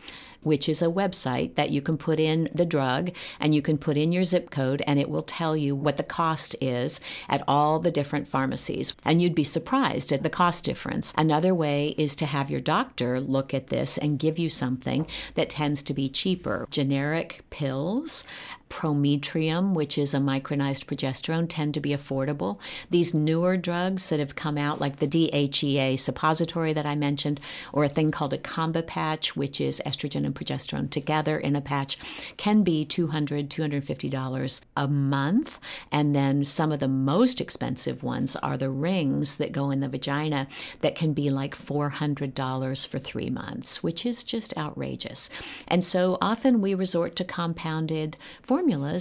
which 0.42 0.68
is 0.68 0.82
a 0.82 0.86
website 0.86 1.54
that 1.56 1.70
you 1.70 1.80
can 1.80 1.96
put 1.96 2.20
in 2.20 2.48
the 2.54 2.66
drug 2.66 3.10
and 3.40 3.54
you 3.54 3.62
can 3.62 3.78
put 3.78 3.96
in 3.96 4.12
your 4.12 4.24
zip 4.24 4.50
code 4.50 4.82
and 4.86 4.98
it 4.98 5.10
will 5.10 5.22
tell 5.22 5.56
you 5.56 5.74
what 5.74 5.96
the 5.96 6.02
cost 6.02 6.54
is 6.60 7.00
at 7.28 7.42
all 7.48 7.78
the 7.78 7.90
different 7.90 8.28
pharmacies. 8.28 8.94
And 9.04 9.20
you'd 9.20 9.34
be 9.34 9.44
surprised 9.44 10.12
at 10.12 10.22
the 10.22 10.30
cost 10.30 10.64
difference. 10.64 11.12
Another 11.16 11.54
way 11.54 11.94
is 11.98 12.14
to 12.16 12.26
have 12.26 12.50
your 12.50 12.60
doctor 12.60 13.20
look 13.20 13.52
at 13.52 13.68
this 13.68 13.98
and 13.98 14.18
give 14.18 14.38
you 14.38 14.48
something 14.48 15.06
that 15.34 15.50
tends 15.50 15.82
to 15.84 15.94
be 15.94 16.08
cheaper. 16.08 16.66
Generic 16.70 17.44
pills 17.50 18.24
Prometrium, 18.68 19.74
which 19.74 19.98
is 19.98 20.14
a 20.14 20.18
micronized 20.18 20.84
progesterone, 20.86 21.46
tend 21.48 21.74
to 21.74 21.80
be 21.80 21.90
affordable. 21.90 22.58
These 22.90 23.14
newer 23.14 23.56
drugs 23.56 24.08
that 24.08 24.20
have 24.20 24.36
come 24.36 24.58
out, 24.58 24.80
like 24.80 24.96
the 24.96 25.08
DHEA 25.08 25.98
suppository 25.98 26.72
that 26.72 26.86
I 26.86 26.94
mentioned, 26.94 27.40
or 27.72 27.84
a 27.84 27.88
thing 27.88 28.10
called 28.10 28.32
a 28.32 28.38
combo 28.38 28.82
patch, 28.82 29.36
which 29.36 29.60
is 29.60 29.82
estrogen 29.86 30.24
and 30.24 30.34
progesterone 30.34 30.90
together 30.90 31.38
in 31.38 31.56
a 31.56 31.60
patch, 31.60 31.96
can 32.36 32.62
be 32.62 32.84
$200, 32.84 33.48
$250 33.48 34.60
a 34.76 34.88
month. 34.88 35.58
And 35.90 36.14
then 36.14 36.44
some 36.44 36.72
of 36.72 36.80
the 36.80 36.88
most 36.88 37.40
expensive 37.40 38.02
ones 38.02 38.36
are 38.36 38.56
the 38.56 38.70
rings 38.70 39.36
that 39.36 39.52
go 39.52 39.70
in 39.70 39.80
the 39.80 39.88
vagina 39.88 40.48
that 40.80 40.94
can 40.94 41.12
be 41.12 41.30
like 41.30 41.56
$400 41.56 42.86
for 42.86 42.98
three 42.98 43.30
months, 43.30 43.82
which 43.82 44.04
is 44.04 44.22
just 44.24 44.56
outrageous. 44.56 45.30
And 45.66 45.82
so 45.82 46.18
often 46.20 46.60
we 46.60 46.74
resort 46.74 47.16
to 47.16 47.24
compounded 47.24 48.16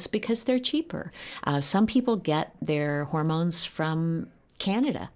because 0.08 0.43
they're 0.43 0.60
cheaper. 0.60 1.12
Uh, 1.43 1.62
some 1.62 1.88
people 1.88 2.15
get 2.17 2.54
their 2.62 3.06
hormones 3.06 3.63
from 3.65 4.28
Canada. 4.60 5.10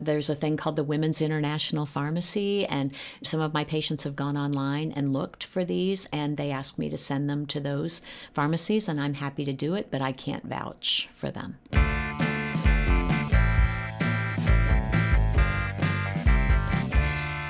There's 0.00 0.28
a 0.28 0.34
thing 0.34 0.56
called 0.56 0.76
the 0.76 0.84
Women's 0.84 1.22
International 1.22 1.86
Pharmacy, 1.86 2.66
and 2.66 2.92
some 3.22 3.40
of 3.40 3.54
my 3.54 3.64
patients 3.64 4.04
have 4.04 4.14
gone 4.14 4.36
online 4.36 4.92
and 4.92 5.12
looked 5.12 5.44
for 5.44 5.64
these, 5.64 6.06
and 6.12 6.36
they 6.36 6.50
ask 6.50 6.78
me 6.78 6.90
to 6.90 6.98
send 6.98 7.30
them 7.30 7.46
to 7.46 7.60
those 7.60 8.02
pharmacies, 8.34 8.88
and 8.88 9.00
I'm 9.00 9.14
happy 9.14 9.44
to 9.44 9.52
do 9.52 9.74
it, 9.74 9.90
but 9.90 10.02
I 10.02 10.12
can't 10.12 10.44
vouch 10.44 11.08
for 11.14 11.30
them. 11.30 11.56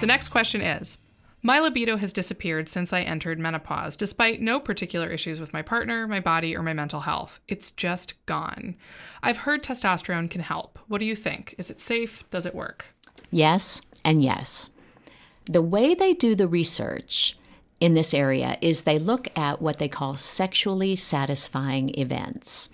The 0.01 0.07
next 0.07 0.29
question 0.29 0.61
is 0.61 0.99
My 1.47 1.61
libido 1.61 1.99
has 1.99 2.15
disappeared 2.15 2.71
since 2.71 2.91
I 2.91 3.03
entered 3.03 3.39
menopause, 3.39 3.97
despite 3.97 4.41
no 4.41 4.59
particular 4.59 5.11
issues 5.11 5.41
with 5.41 5.53
my 5.53 5.61
partner, 5.61 6.09
my 6.09 6.19
body, 6.19 6.57
or 6.57 6.63
my 6.63 6.73
mental 6.73 7.01
health. 7.01 7.39
It's 7.47 7.71
just 7.71 8.15
gone. 8.25 8.77
I've 9.23 9.37
heard 9.37 9.63
testosterone 9.63 10.31
can 10.31 10.41
help. 10.41 10.79
What 10.89 11.01
do 11.01 11.05
you 11.05 11.15
think? 11.15 11.55
Is 11.59 11.69
it 11.69 11.83
safe? 11.83 12.25
Does 12.31 12.47
it 12.47 12.55
work? 12.55 12.87
Yes, 13.31 13.83
and 14.07 14.25
yes. 14.25 14.71
The 15.45 15.61
way 15.61 15.95
they 15.95 16.15
do 16.15 16.35
the 16.35 16.49
research 16.49 17.37
in 17.85 17.93
this 17.93 18.15
area 18.15 18.57
is 18.63 18.81
they 18.81 18.99
look 18.99 19.29
at 19.37 19.61
what 19.61 19.79
they 19.79 19.89
call 19.89 20.17
sexually 20.17 20.97
satisfying 20.97 21.91
events. 21.99 22.71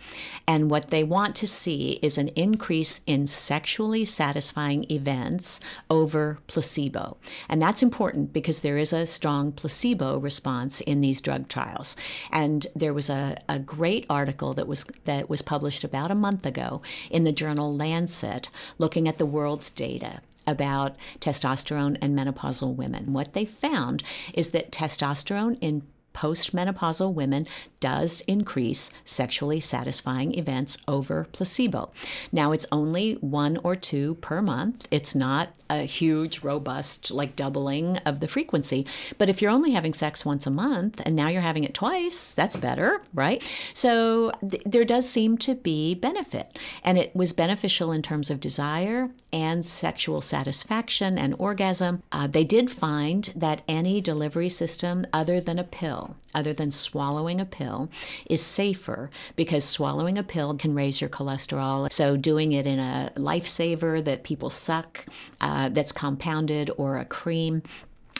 And 0.46 0.70
what 0.70 0.90
they 0.90 1.02
want 1.02 1.34
to 1.36 1.48
see 1.48 1.98
is 2.00 2.16
an 2.16 2.28
increase 2.36 3.00
in 3.08 3.26
sexually 3.26 4.04
satisfying 4.04 4.88
events 4.88 5.58
over 5.90 6.38
placebo. 6.46 7.16
And 7.48 7.60
that's 7.60 7.82
important 7.82 8.32
because 8.32 8.60
there 8.60 8.78
is 8.78 8.92
a 8.92 9.04
strong 9.04 9.50
placebo 9.50 10.16
response 10.18 10.80
in 10.80 11.00
these 11.00 11.20
drug 11.20 11.48
trials. 11.48 11.96
And 12.30 12.68
there 12.76 12.94
was 12.94 13.10
a, 13.10 13.36
a 13.48 13.58
great 13.58 14.06
article 14.08 14.54
that 14.54 14.68
was 14.68 14.84
that 15.06 15.28
was 15.28 15.42
published 15.42 15.82
about 15.82 16.12
a 16.12 16.22
month 16.26 16.46
ago 16.46 16.82
in 17.10 17.24
the 17.24 17.32
journal 17.32 17.74
Lancet 17.74 18.48
looking 18.78 19.08
at 19.08 19.18
the 19.18 19.26
world's 19.26 19.70
data 19.70 20.20
about 20.46 20.96
testosterone 21.20 21.96
and 22.00 22.18
menopausal 22.18 22.74
women. 22.74 23.12
What 23.12 23.32
they 23.32 23.44
found 23.44 24.02
is 24.34 24.50
that 24.50 24.72
testosterone 24.72 25.58
in 25.60 25.82
postmenopausal 26.14 27.12
women 27.12 27.46
does 27.80 28.20
increase 28.22 28.90
sexually 29.04 29.60
satisfying 29.60 30.36
events 30.38 30.76
over 30.86 31.26
placebo. 31.32 31.90
Now, 32.30 32.52
it's 32.52 32.66
only 32.70 33.14
one 33.14 33.58
or 33.64 33.74
two 33.74 34.16
per 34.16 34.42
month. 34.42 34.86
It's 34.90 35.14
not 35.14 35.54
a 35.70 35.82
huge, 35.82 36.42
robust, 36.42 37.10
like 37.10 37.36
doubling 37.36 37.96
of 37.98 38.20
the 38.20 38.28
frequency. 38.28 38.86
But 39.18 39.28
if 39.28 39.40
you're 39.40 39.50
only 39.50 39.70
having 39.70 39.94
sex 39.94 40.26
once 40.26 40.46
a 40.46 40.50
month 40.50 41.00
and 41.06 41.16
now 41.16 41.28
you're 41.28 41.40
having 41.40 41.64
it 41.64 41.74
twice, 41.74 42.34
that's 42.34 42.56
better, 42.56 43.00
right? 43.14 43.42
So 43.72 44.32
th- 44.48 44.62
there 44.66 44.84
does 44.84 45.08
seem 45.08 45.38
to 45.38 45.54
be 45.54 45.94
benefit. 45.94 46.58
And 46.84 46.98
it 46.98 47.14
was 47.14 47.32
beneficial 47.32 47.92
in 47.92 48.02
terms 48.02 48.30
of 48.30 48.40
desire 48.40 49.10
and 49.32 49.64
sexual 49.64 50.20
satisfaction 50.20 51.16
and 51.16 51.34
orgasm. 51.38 52.02
Uh, 52.12 52.26
they 52.26 52.44
did 52.44 52.70
find 52.70 53.32
that 53.36 53.62
any 53.68 54.00
delivery 54.00 54.48
system 54.48 55.06
other 55.12 55.40
than 55.40 55.58
a 55.58 55.64
pill, 55.64 55.99
other 56.34 56.52
than 56.52 56.70
swallowing 56.72 57.40
a 57.40 57.44
pill, 57.44 57.90
is 58.28 58.42
safer 58.42 59.10
because 59.36 59.64
swallowing 59.64 60.18
a 60.18 60.22
pill 60.22 60.54
can 60.54 60.74
raise 60.74 61.00
your 61.00 61.10
cholesterol. 61.10 61.90
So 61.92 62.16
doing 62.16 62.52
it 62.52 62.66
in 62.66 62.78
a 62.78 63.12
lifesaver 63.16 64.04
that 64.04 64.24
people 64.24 64.50
suck, 64.50 65.06
uh, 65.40 65.68
that's 65.70 65.92
compounded, 65.92 66.70
or 66.76 66.98
a 66.98 67.04
cream. 67.04 67.62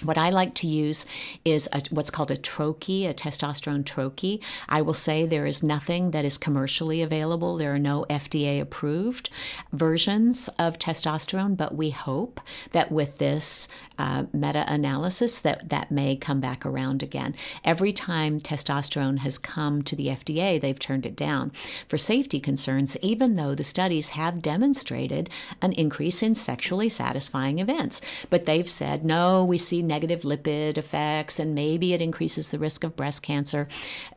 What 0.03 0.17
I 0.17 0.31
like 0.31 0.55
to 0.57 0.67
use 0.67 1.05
is 1.45 1.69
a, 1.73 1.83
what's 1.91 2.11
called 2.11 2.31
a 2.31 2.37
troche, 2.37 3.09
a 3.09 3.13
testosterone 3.13 3.85
troche. 3.85 4.43
I 4.69 4.81
will 4.81 4.95
say 4.95 5.27
there 5.27 5.47
is 5.47 5.63
nothing 5.63 6.13
that 6.13 6.25
is 6.25 6.39
commercially 6.39 7.03
available. 7.03 7.57
There 7.57 7.75
are 7.75 7.79
no 7.79 8.07
FDA 8.09 8.61
approved 8.61 9.29
versions 9.73 10.49
of 10.59 10.79
testosterone, 10.79 11.57
but 11.57 11.75
we 11.75 11.91
hope 11.91 12.41
that 12.73 12.91
with 12.91 13.19
this 13.19 13.69
uh, 13.99 14.25
meta-analysis 14.33 15.39
that 15.41 15.69
that 15.69 15.91
may 15.91 16.17
come 16.17 16.41
back 16.41 16.65
around 16.65 17.03
again. 17.03 17.35
Every 17.65 17.93
time 17.93 18.41
testosterone 18.41 19.19
has 19.19 19.37
come 19.37 19.83
to 19.83 19.95
the 19.95 20.07
FDA, 20.07 20.59
they've 20.59 20.79
turned 20.79 21.05
it 21.05 21.17
down 21.17 21.53
for 21.87 21.99
safety 21.99 22.41
concerns, 22.41 22.97
even 23.03 23.37
though 23.37 23.55
the 23.55 23.65
studies 23.65 24.11
have 24.11 24.41
demonstrated 24.41 25.29
an 25.61 25.75
increase 25.75 26.23
in 26.23 26.35
sexually 26.35 26.89
satisfying 26.89 27.59
events. 27.59 28.01
But 28.31 28.47
they've 28.47 28.71
said, 28.71 29.05
no, 29.05 29.45
we 29.45 29.59
see 29.59 29.80
negative 29.83 30.23
lipid 30.23 30.79
effects, 30.79 31.39
and 31.39 31.55
maybe 31.55 31.93
it 31.93 32.01
increases 32.01 32.51
the 32.51 32.59
risk 32.59 32.85
of 32.85 32.97
breast 32.97 33.23
cancer. 33.23 33.69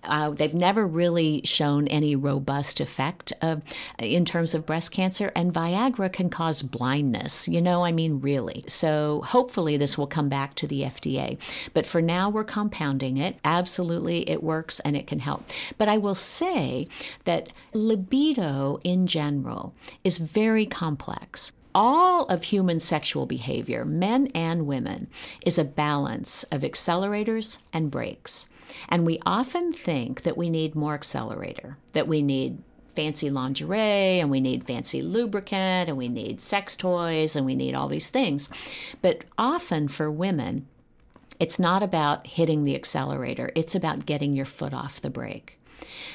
Uh, 0.04 0.30
they've 0.32 0.54
never 0.54 0.86
really 0.86 1.42
shown 1.44 1.88
any 1.88 2.16
robust 2.16 2.80
effect 2.80 3.34
uh, 3.42 3.58
in 4.00 4.26
terms 4.26 4.54
of 4.54 4.66
breast 4.66 4.92
cancer, 4.92 5.32
and 5.36 5.54
Viagra 5.54 6.12
can 6.12 6.30
cause 6.30 6.62
blindness. 6.62 7.48
You 7.48 7.62
know, 7.62 7.84
I 7.84 7.92
mean, 7.92 8.20
really. 8.20 8.64
So 8.68 9.22
hopefully 9.26 9.78
this 9.78 9.98
will 9.98 10.08
come 10.08 10.30
back 10.30 10.56
to 10.56 10.68
the 10.68 10.82
FDA. 10.82 11.38
But 11.74 11.86
for 11.86 12.02
now, 12.02 12.30
we're 12.30 12.44
compounding 12.44 13.18
it. 13.18 13.38
Absolutely, 13.44 14.30
it 14.30 14.44
works 14.44 14.80
and 14.82 14.96
it 14.96 15.08
can 15.08 15.20
help. 15.20 15.44
But 15.78 15.90
I 15.90 15.98
will 15.98 16.16
say 16.16 16.88
that 17.26 17.50
libido 17.74 18.80
in 18.84 19.08
general 19.08 19.74
is 20.04 20.18
very 20.18 20.66
complex. 20.66 21.54
All 21.76 22.26
of 22.26 22.44
human 22.44 22.80
sexual 22.80 23.26
behavior, 23.26 23.86
men 23.86 24.28
and 24.34 24.68
women, 24.68 25.08
is 25.46 25.58
a 25.58 25.64
balance 25.64 26.44
of 26.46 26.62
accelerators 26.62 27.60
and 27.72 27.92
brakes. 27.92 28.50
And 28.90 29.06
we 29.06 29.20
often 29.26 29.74
think 29.74 30.24
that 30.24 30.38
we 30.38 30.50
need 30.50 30.76
more 30.76 30.94
accelerator, 30.94 31.78
that 31.94 32.08
we 32.08 32.22
need 32.22 32.62
fancy 32.96 33.30
lingerie 33.30 34.20
and 34.20 34.30
we 34.30 34.40
need 34.40 34.66
fancy 34.66 35.02
lubricant 35.02 35.90
and 35.90 35.98
we 35.98 36.08
need 36.08 36.40
sex 36.40 36.76
toys 36.76 37.36
and 37.36 37.46
we 37.46 37.56
need 37.56 37.76
all 37.76 37.88
these 37.88 38.10
things. 38.10 38.50
But 39.02 39.24
often 39.38 39.88
for 39.88 40.12
women, 40.12 40.68
it's 41.40 41.60
not 41.60 41.84
about 41.84 42.28
hitting 42.28 42.64
the 42.64 42.76
accelerator, 42.76 43.52
it's 43.56 43.76
about 43.76 44.06
getting 44.06 44.34
your 44.34 44.46
foot 44.46 44.74
off 44.74 45.02
the 45.02 45.10
brake. 45.10 45.60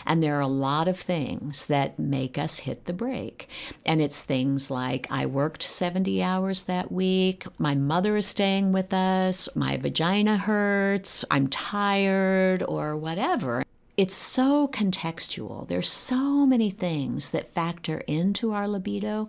And 0.06 0.22
there 0.22 0.36
are 0.36 0.40
a 0.40 0.46
lot 0.46 0.88
of 0.88 0.98
things 0.98 1.66
that 1.66 1.98
make 1.98 2.38
us 2.38 2.60
hit 2.60 2.86
the 2.86 2.92
brake. 2.92 3.48
And 3.84 4.00
it's 4.00 4.22
things 4.22 4.70
like 4.70 5.06
I 5.10 5.26
worked 5.26 5.62
70 5.62 6.22
hours 6.22 6.64
that 6.64 6.90
week, 6.90 7.44
my 7.58 7.74
mother 7.74 8.16
is 8.16 8.26
staying 8.26 8.72
with 8.72 8.92
us, 8.92 9.48
my 9.54 9.76
vagina 9.76 10.36
hurts, 10.36 11.24
I'm 11.30 11.48
tired, 11.48 12.62
or 12.62 12.96
whatever 12.96 13.64
it's 13.98 14.14
so 14.14 14.68
contextual. 14.68 15.66
There's 15.66 15.88
so 15.90 16.46
many 16.46 16.70
things 16.70 17.30
that 17.30 17.52
factor 17.52 17.98
into 18.06 18.52
our 18.52 18.68
libido 18.68 19.28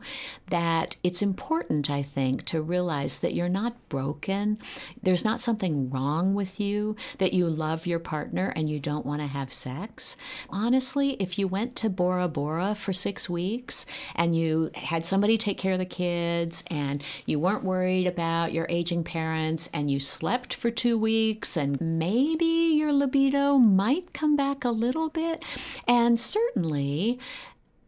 that 0.52 0.96
it's 1.04 1.24
important, 1.24 1.90
I 1.90 2.04
think, 2.04 2.46
to 2.46 2.62
realize 2.62 3.18
that 3.20 3.34
you're 3.34 3.50
not 3.50 3.90
broken. 3.90 4.60
There's 5.02 5.26
not 5.26 5.42
something 5.42 5.90
wrong 5.90 6.36
with 6.36 6.60
you, 6.60 6.96
that 7.18 7.34
you 7.34 7.48
love 7.48 7.88
your 7.88 7.98
partner 7.98 8.54
and 8.56 8.70
you 8.70 8.80
don't 8.80 9.08
want 9.08 9.24
to 9.24 9.28
have 9.28 9.52
sex. 9.52 10.16
Honestly, 10.52 11.14
if 11.14 11.40
you 11.40 11.48
went 11.48 11.76
to 11.78 11.90
Bora 11.90 12.28
Bora 12.28 12.76
for 12.76 12.94
six 12.94 13.28
weeks 13.28 13.88
and 14.14 14.36
you 14.36 14.70
had 14.76 15.04
somebody 15.04 15.36
take 15.36 15.58
care 15.58 15.74
of 15.74 15.80
the 15.80 15.86
kids 15.86 16.64
and 16.68 17.04
you 17.26 17.40
weren't 17.40 17.64
worried 17.64 18.06
about 18.06 18.54
your 18.54 18.68
aging 18.70 19.04
parents 19.04 19.68
and 19.74 19.90
you 19.90 20.00
slept 20.00 20.54
for 20.54 20.70
two 20.70 20.96
weeks 20.96 21.58
and 21.58 21.82
maybe 21.82 22.46
your 22.46 22.94
libido 22.94 23.58
might 23.58 24.14
come 24.14 24.36
back 24.36 24.59
back 24.60 24.66
a 24.66 24.72
little 24.72 25.10
bit. 25.10 25.44
And 25.88 26.20
certainly, 26.20 27.20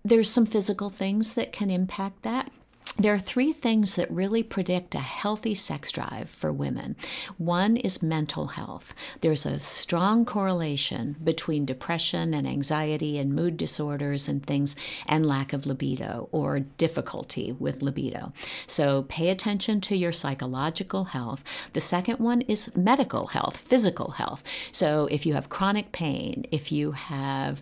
there's 0.04 0.30
some 0.30 0.46
physical 0.46 0.90
things 0.90 1.34
that 1.34 1.52
can 1.52 1.70
impact 1.70 2.24
that. 2.24 2.52
There 2.98 3.14
are 3.14 3.20
three 3.20 3.54
things 3.54 3.96
that 3.96 4.12
really 4.12 4.44
predict 4.44 4.96
a 4.96 5.00
healthy 5.00 5.56
sex 5.56 5.92
drive 5.92 6.30
for 6.30 6.52
women. 6.52 6.96
One 7.38 7.78
is 7.78 8.04
mental 8.04 8.48
health. 8.48 8.94
There's 9.22 9.46
a 9.46 9.60
strong 9.60 10.26
correlation 10.26 11.16
between 11.24 11.66
depression 11.66 12.34
and 12.34 12.46
anxiety 12.46 13.18
and 13.18 13.34
mood 13.34 13.56
disorders 13.56 14.28
and 14.28 14.46
things 14.46 14.76
and 15.08 15.26
lack 15.26 15.54
of 15.54 15.66
libido 15.66 16.28
or 16.32 16.60
difficulty 16.60 17.54
with 17.54 17.82
libido. 17.82 18.34
So 18.68 19.04
pay 19.04 19.30
attention 19.30 19.80
to 19.82 19.96
your 19.96 20.12
psychological 20.12 21.06
health. 21.06 21.44
The 21.74 21.82
second 21.82 22.20
one 22.20 22.42
is 22.42 22.76
medical 22.76 23.28
health, 23.28 23.58
physical 23.58 24.12
health. 24.12 24.44
So 24.72 25.08
if 25.10 25.26
you 25.26 25.34
have 25.34 25.50
chronic 25.50 25.92
pain, 25.94 26.46
if 26.52 26.72
you 26.72 26.92
have 26.92 27.62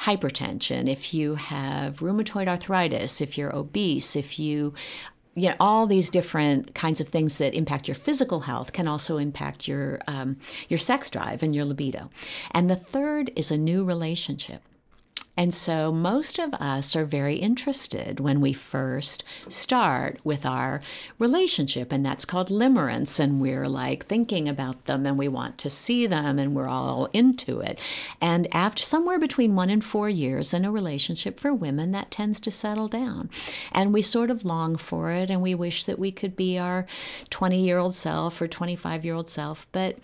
hypertension, 0.00 0.88
if 0.88 1.12
you 1.12 1.34
have 1.34 1.98
rheumatoid 1.98 2.48
arthritis, 2.48 3.20
if 3.20 3.36
you're 3.36 3.54
obese, 3.54 4.16
if 4.16 4.38
you 4.38 4.74
you 5.36 5.48
know, 5.48 5.54
all 5.60 5.86
these 5.86 6.10
different 6.10 6.74
kinds 6.74 7.00
of 7.00 7.08
things 7.08 7.38
that 7.38 7.54
impact 7.54 7.86
your 7.86 7.94
physical 7.94 8.40
health 8.40 8.72
can 8.72 8.88
also 8.88 9.16
impact 9.16 9.68
your 9.68 10.00
um, 10.08 10.36
your 10.68 10.78
sex 10.78 11.08
drive 11.10 11.42
and 11.42 11.54
your 11.54 11.64
libido. 11.64 12.10
And 12.50 12.68
the 12.68 12.76
third 12.76 13.30
is 13.36 13.50
a 13.50 13.56
new 13.56 13.84
relationship. 13.84 14.62
And 15.40 15.54
so 15.54 15.90
most 15.90 16.38
of 16.38 16.52
us 16.52 16.94
are 16.94 17.06
very 17.06 17.36
interested 17.36 18.20
when 18.20 18.42
we 18.42 18.52
first 18.52 19.24
start 19.48 20.20
with 20.22 20.44
our 20.44 20.82
relationship, 21.18 21.92
and 21.92 22.04
that's 22.04 22.26
called 22.26 22.50
limerence. 22.50 23.18
And 23.18 23.40
we're 23.40 23.66
like 23.66 24.04
thinking 24.04 24.50
about 24.50 24.84
them 24.84 25.06
and 25.06 25.16
we 25.16 25.28
want 25.28 25.56
to 25.56 25.70
see 25.70 26.06
them 26.06 26.38
and 26.38 26.54
we're 26.54 26.68
all 26.68 27.06
into 27.14 27.60
it. 27.60 27.78
And 28.20 28.54
after 28.54 28.82
somewhere 28.82 29.18
between 29.18 29.56
one 29.56 29.70
and 29.70 29.82
four 29.82 30.10
years 30.10 30.52
in 30.52 30.66
a 30.66 30.70
relationship 30.70 31.40
for 31.40 31.54
women, 31.54 31.92
that 31.92 32.10
tends 32.10 32.38
to 32.40 32.50
settle 32.50 32.88
down. 32.88 33.30
And 33.72 33.94
we 33.94 34.02
sort 34.02 34.28
of 34.28 34.44
long 34.44 34.76
for 34.76 35.10
it 35.10 35.30
and 35.30 35.40
we 35.40 35.54
wish 35.54 35.84
that 35.84 35.98
we 35.98 36.12
could 36.12 36.36
be 36.36 36.58
our 36.58 36.84
20 37.30 37.64
year 37.64 37.78
old 37.78 37.94
self 37.94 38.42
or 38.42 38.46
25 38.46 39.06
year 39.06 39.14
old 39.14 39.30
self. 39.30 39.66
But 39.72 39.96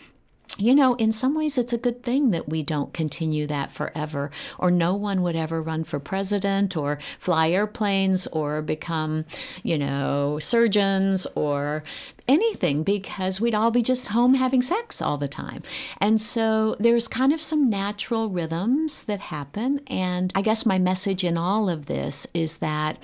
you 0.59 0.75
know, 0.75 0.95
in 0.95 1.13
some 1.13 1.35
ways, 1.35 1.59
it's 1.59 1.73
a 1.73 1.79
good 1.79 2.03
thing 2.03 2.31
that 2.31 2.49
we 2.49 2.63
don't 2.63 2.93
continue 2.95 3.47
that 3.47 3.71
forever, 3.71 4.31
or 4.59 4.71
no 4.71 4.95
one 4.95 5.23
would 5.23 5.37
ever 5.37 5.61
run 5.61 5.85
for 5.85 6.01
president, 6.01 6.77
or 6.77 6.99
fly 7.19 7.51
airplanes, 7.51 8.27
or 8.29 8.63
become, 8.63 9.27
you 9.63 9.77
know, 9.77 10.39
surgeons, 10.39 11.27
or 11.35 11.83
anything, 12.27 12.83
because 12.83 13.41
we'd 13.41 13.55
all 13.55 13.71
be 13.71 13.83
just 13.83 14.09
home 14.09 14.35
having 14.35 14.63
sex 14.63 15.03
all 15.03 15.19
the 15.19 15.29
time. 15.29 15.63
And 16.01 16.21
so 16.21 16.75
there's 16.81 17.07
kind 17.07 17.33
of 17.33 17.43
some 17.43 17.69
natural 17.69 18.31
rhythms 18.31 19.03
that 19.05 19.21
happen. 19.21 19.81
And 19.89 20.33
I 20.35 20.43
guess 20.43 20.65
my 20.65 20.79
message 20.79 21.23
in 21.23 21.37
all 21.37 21.69
of 21.69 21.87
this 21.87 22.27
is 22.33 22.59
that 22.59 22.97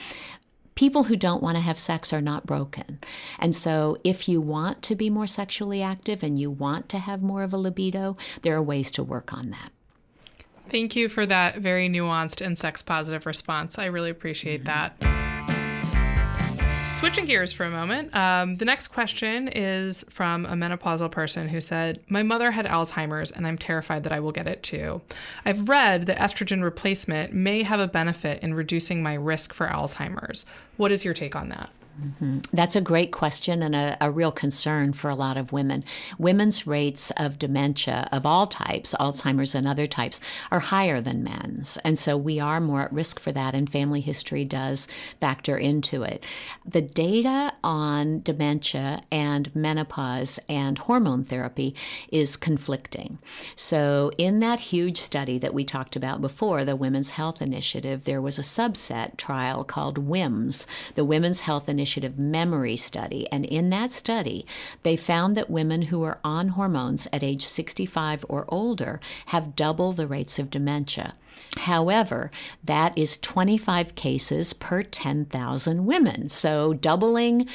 people 0.75 1.05
who 1.05 1.17
don't 1.17 1.43
want 1.43 1.57
to 1.57 1.63
have 1.63 1.79
sex 1.79 2.13
are 2.13 2.21
not 2.21 2.47
broken. 2.47 2.99
And 3.39 3.55
so, 3.55 3.99
if 4.05 4.29
you 4.29 4.41
want 4.41 4.83
to 4.83 4.95
be 4.95 5.11
more 5.11 5.27
sexually 5.27 5.83
active 5.83 6.23
and 6.23 6.39
you 6.39 6.51
want 6.51 6.89
to 6.91 6.99
have 6.99 7.23
more 7.23 7.43
of 7.43 7.53
a 7.53 7.59
libido, 7.59 8.17
there 8.43 8.57
are 8.57 8.63
ways 8.63 8.91
to 8.93 9.03
work 9.03 9.33
on 9.33 9.51
that. 9.51 9.71
Thank 10.69 10.97
you 10.97 11.09
for 11.09 11.27
that 11.27 11.57
very 11.57 11.89
nuanced 11.89 12.45
and 12.45 12.59
sex 12.59 12.83
positive 12.83 13.27
response. 13.27 13.79
I 13.79 13.87
really 13.87 14.11
appreciate 14.11 14.65
mm-hmm. 14.65 14.99
that. 15.03 15.22
Switching 17.03 17.25
gears 17.25 17.53
for 17.53 17.65
a 17.65 17.69
moment, 17.69 18.15
um, 18.15 18.59
the 18.59 18.65
next 18.65 18.87
question 18.87 19.49
is 19.49 20.05
from 20.09 20.47
a 20.47 20.53
menopausal 20.53 21.11
person 21.11 21.49
who 21.49 21.61
said, 21.61 21.99
My 22.09 22.23
mother 22.23 22.53
had 22.53 22.65
Alzheimer's 22.65 23.33
and 23.33 23.45
I'm 23.45 23.59
terrified 23.59 24.05
that 24.05 24.13
I 24.13 24.21
will 24.21 24.31
get 24.31 24.47
it 24.47 24.63
too. 24.63 25.01
I've 25.45 25.69
read 25.69 26.07
that 26.07 26.19
estrogen 26.19 26.63
replacement 26.63 27.33
may 27.33 27.65
have 27.65 27.81
a 27.81 27.89
benefit 27.89 28.41
in 28.41 28.55
reducing 28.55 29.03
my 29.03 29.15
risk 29.15 29.53
for 29.53 29.67
Alzheimer's. 29.67 30.47
What 30.77 30.93
is 30.93 31.05
your 31.05 31.13
take 31.13 31.35
on 31.35 31.49
that? 31.49 31.71
Mm-hmm. 32.01 32.39
That's 32.53 32.75
a 32.75 32.81
great 32.81 33.13
question 33.13 33.63
and 33.63 33.75
a, 33.75 33.99
a, 34.01 34.11
real 34.11 34.33
concern 34.33 34.95
for 34.95 35.11
a 35.11 35.15
lot 35.15 35.37
of 35.37 35.53
women. 35.53 35.85
Women's 36.19 36.67
rates 36.67 37.11
of 37.19 37.39
dementia 37.39 38.09
of 38.11 38.25
all 38.25 38.47
types, 38.47 38.95
Alzheimer's 38.99 39.55
and 39.55 39.69
other 39.69 39.87
types, 39.87 40.19
are 40.51 40.61
higher 40.61 41.03
than 41.03 41.23
men's. 41.23 41.77
And 41.85 41.99
so 41.99 42.17
we 42.17 42.41
are 42.41 42.61
more 42.61 42.83
at 42.83 42.93
risk 42.93 43.21
for 43.21 43.31
that, 43.33 43.55
and 43.55 43.71
family 43.71 44.01
history 44.01 44.45
does 44.45 44.89
factor 45.21 45.59
into 45.59 46.03
it. 46.03 46.25
The 46.65 46.81
data 46.81 47.53
on 47.63 48.23
dementia 48.23 49.03
and 49.13 49.55
menopause 49.55 50.41
and 50.49 50.79
hormone 50.79 51.25
therapy 51.25 51.75
is 52.11 52.39
conflicting. 52.39 53.19
So, 53.55 54.11
in 54.17 54.41
that 54.41 54.61
huge 54.61 54.97
study 54.97 55.39
that 55.39 55.55
we 55.55 55.65
talked 55.65 55.95
about 55.95 56.23
before, 56.23 56.65
the 56.65 56.77
Women's 56.77 57.11
Health 57.11 57.43
Initiative, 57.43 58.05
there 58.05 58.23
was 58.23 58.39
a 58.39 58.43
subset 58.43 59.19
trial 59.19 59.63
called 59.63 59.99
WHIMS, 59.99 60.67
the 60.95 61.05
Women's 61.05 61.41
Health 61.41 61.69
Initiative 61.69 61.82
Initiative 61.83 62.17
Memory 62.17 62.77
Study. 62.77 63.27
And 63.33 63.45
in 63.45 63.71
that 63.71 63.93
study, 63.93 64.47
they 64.85 64.97
found 64.97 65.37
that 65.37 65.51
women 65.51 65.83
who 65.83 66.05
are 66.05 66.21
on 66.23 66.51
hormones 66.51 67.09
at 67.13 67.25
age 67.25 67.45
65 67.45 68.25
or 68.29 68.45
older 68.47 69.01
have 69.27 69.57
double 69.57 69.91
the 69.91 70.07
rates 70.07 70.39
of 70.39 70.49
dementia. 70.49 71.15
However, 71.57 72.31
that 72.63 72.97
is 72.97 73.17
25 73.17 73.97
cases 73.97 74.53
per 74.53 74.85
10,000 74.85 75.85
women. 75.85 76.29
So 76.29 76.73
doubling 76.73 77.49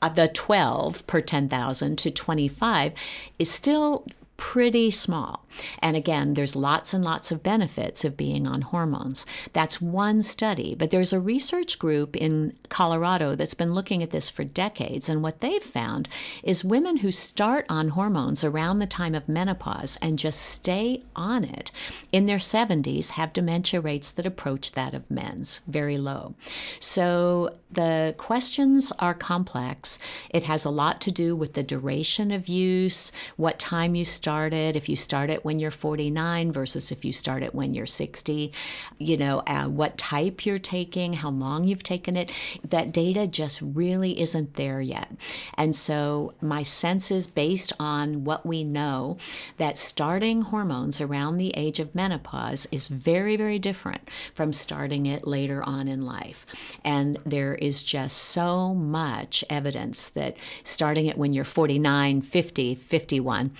uh, 0.00 0.08
the 0.08 0.28
12 0.28 1.06
per 1.06 1.20
10,000 1.20 1.98
to 1.98 2.10
25 2.10 2.92
is 3.38 3.50
still 3.50 4.06
pretty 4.36 4.90
small. 4.90 5.46
And 5.78 5.96
again, 5.96 6.34
there's 6.34 6.56
lots 6.56 6.92
and 6.92 7.04
lots 7.04 7.30
of 7.30 7.42
benefits 7.42 8.04
of 8.04 8.16
being 8.16 8.46
on 8.48 8.62
hormones. 8.62 9.24
That's 9.52 9.80
one 9.80 10.22
study, 10.22 10.74
but 10.74 10.90
there's 10.90 11.12
a 11.12 11.20
research 11.20 11.78
group 11.78 12.16
in 12.16 12.56
Colorado 12.68 13.36
that's 13.36 13.54
been 13.54 13.72
looking 13.72 14.02
at 14.02 14.10
this 14.10 14.28
for 14.28 14.42
decades. 14.42 15.08
And 15.08 15.22
what 15.22 15.40
they've 15.40 15.62
found 15.62 16.08
is 16.42 16.64
women 16.64 16.98
who 16.98 17.12
start 17.12 17.64
on 17.68 17.90
hormones 17.90 18.42
around 18.42 18.80
the 18.80 18.86
time 18.86 19.14
of 19.14 19.28
menopause 19.28 19.96
and 20.02 20.18
just 20.18 20.42
stay 20.42 21.02
on 21.14 21.44
it 21.44 21.70
in 22.10 22.26
their 22.26 22.38
70s 22.38 23.10
have 23.10 23.32
dementia 23.32 23.80
rates 23.80 24.10
that 24.10 24.26
approach 24.26 24.72
that 24.72 24.94
of 24.94 25.08
men's, 25.08 25.60
very 25.68 25.98
low. 25.98 26.34
So 26.80 27.54
the 27.70 28.14
questions 28.18 28.92
are 28.98 29.14
complex. 29.14 29.98
It 30.30 30.44
has 30.44 30.64
a 30.64 30.70
lot 30.70 31.00
to 31.02 31.12
do 31.12 31.36
with 31.36 31.54
the 31.54 31.62
duration 31.62 32.32
of 32.32 32.48
use, 32.48 33.12
what 33.36 33.58
time 33.58 33.94
you 33.94 34.04
start 34.04 34.23
start 34.24 34.54
it, 34.54 34.74
if 34.74 34.88
you 34.88 34.96
start 34.96 35.28
it 35.28 35.44
when 35.44 35.60
you're 35.60 35.70
49 35.70 36.50
versus 36.50 36.90
if 36.90 37.04
you 37.04 37.12
start 37.12 37.42
it 37.42 37.54
when 37.54 37.74
you're 37.74 37.84
60, 37.84 38.50
you 38.96 39.18
know, 39.18 39.42
uh, 39.46 39.66
what 39.66 39.98
type 39.98 40.46
you're 40.46 40.58
taking, 40.58 41.12
how 41.12 41.28
long 41.28 41.64
you've 41.64 41.82
taken 41.82 42.16
it, 42.16 42.32
that 42.66 42.90
data 42.90 43.26
just 43.26 43.60
really 43.60 44.18
isn't 44.18 44.54
there 44.54 44.80
yet. 44.80 45.10
And 45.58 45.74
so 45.74 46.32
my 46.40 46.62
sense 46.62 47.10
is 47.10 47.26
based 47.26 47.74
on 47.78 48.24
what 48.24 48.46
we 48.46 48.64
know 48.64 49.18
that 49.58 49.76
starting 49.76 50.40
hormones 50.40 51.02
around 51.02 51.36
the 51.36 51.54
age 51.54 51.78
of 51.78 51.94
menopause 51.94 52.66
is 52.72 52.88
very, 52.88 53.36
very 53.36 53.58
different 53.58 54.08
from 54.34 54.54
starting 54.54 55.04
it 55.04 55.26
later 55.26 55.62
on 55.62 55.86
in 55.86 56.00
life. 56.00 56.46
And 56.82 57.18
there 57.26 57.56
is 57.56 57.82
just 57.82 58.16
so 58.16 58.72
much 58.72 59.44
evidence 59.50 60.08
that 60.08 60.38
starting 60.62 61.04
it 61.04 61.18
when 61.18 61.34
you're 61.34 61.44
49, 61.44 62.22
50, 62.22 62.74
51, 62.74 63.50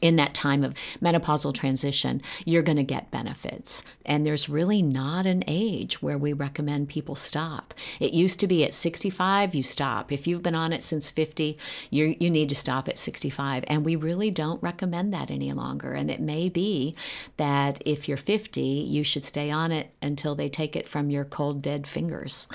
in 0.00 0.16
that 0.16 0.34
time 0.34 0.64
of 0.64 0.74
menopausal 1.00 1.54
transition, 1.54 2.20
you're 2.44 2.62
going 2.62 2.76
to 2.76 2.82
get 2.82 3.10
benefits. 3.10 3.82
And 4.04 4.26
there's 4.26 4.48
really 4.48 4.82
not 4.82 5.26
an 5.26 5.44
age 5.46 6.02
where 6.02 6.18
we 6.18 6.32
recommend 6.32 6.88
people 6.88 7.14
stop. 7.14 7.74
It 8.00 8.12
used 8.12 8.40
to 8.40 8.46
be 8.46 8.64
at 8.64 8.74
65, 8.74 9.54
you 9.54 9.62
stop. 9.62 10.12
If 10.12 10.26
you've 10.26 10.42
been 10.42 10.54
on 10.54 10.72
it 10.72 10.82
since 10.82 11.10
50, 11.10 11.58
you 11.90 12.16
you 12.18 12.30
need 12.30 12.48
to 12.48 12.54
stop 12.54 12.88
at 12.88 12.98
65. 12.98 13.64
And 13.68 13.84
we 13.84 13.96
really 13.96 14.30
don't 14.30 14.62
recommend 14.62 15.12
that 15.14 15.30
any 15.30 15.52
longer. 15.52 15.92
And 15.92 16.10
it 16.10 16.20
may 16.20 16.48
be 16.48 16.94
that 17.36 17.82
if 17.86 18.08
you're 18.08 18.16
50, 18.16 18.60
you 18.60 19.04
should 19.04 19.24
stay 19.24 19.50
on 19.50 19.72
it 19.72 19.90
until 20.02 20.34
they 20.34 20.48
take 20.48 20.76
it 20.76 20.88
from 20.88 21.10
your 21.10 21.24
cold, 21.24 21.62
dead 21.62 21.86
fingers. 21.86 22.46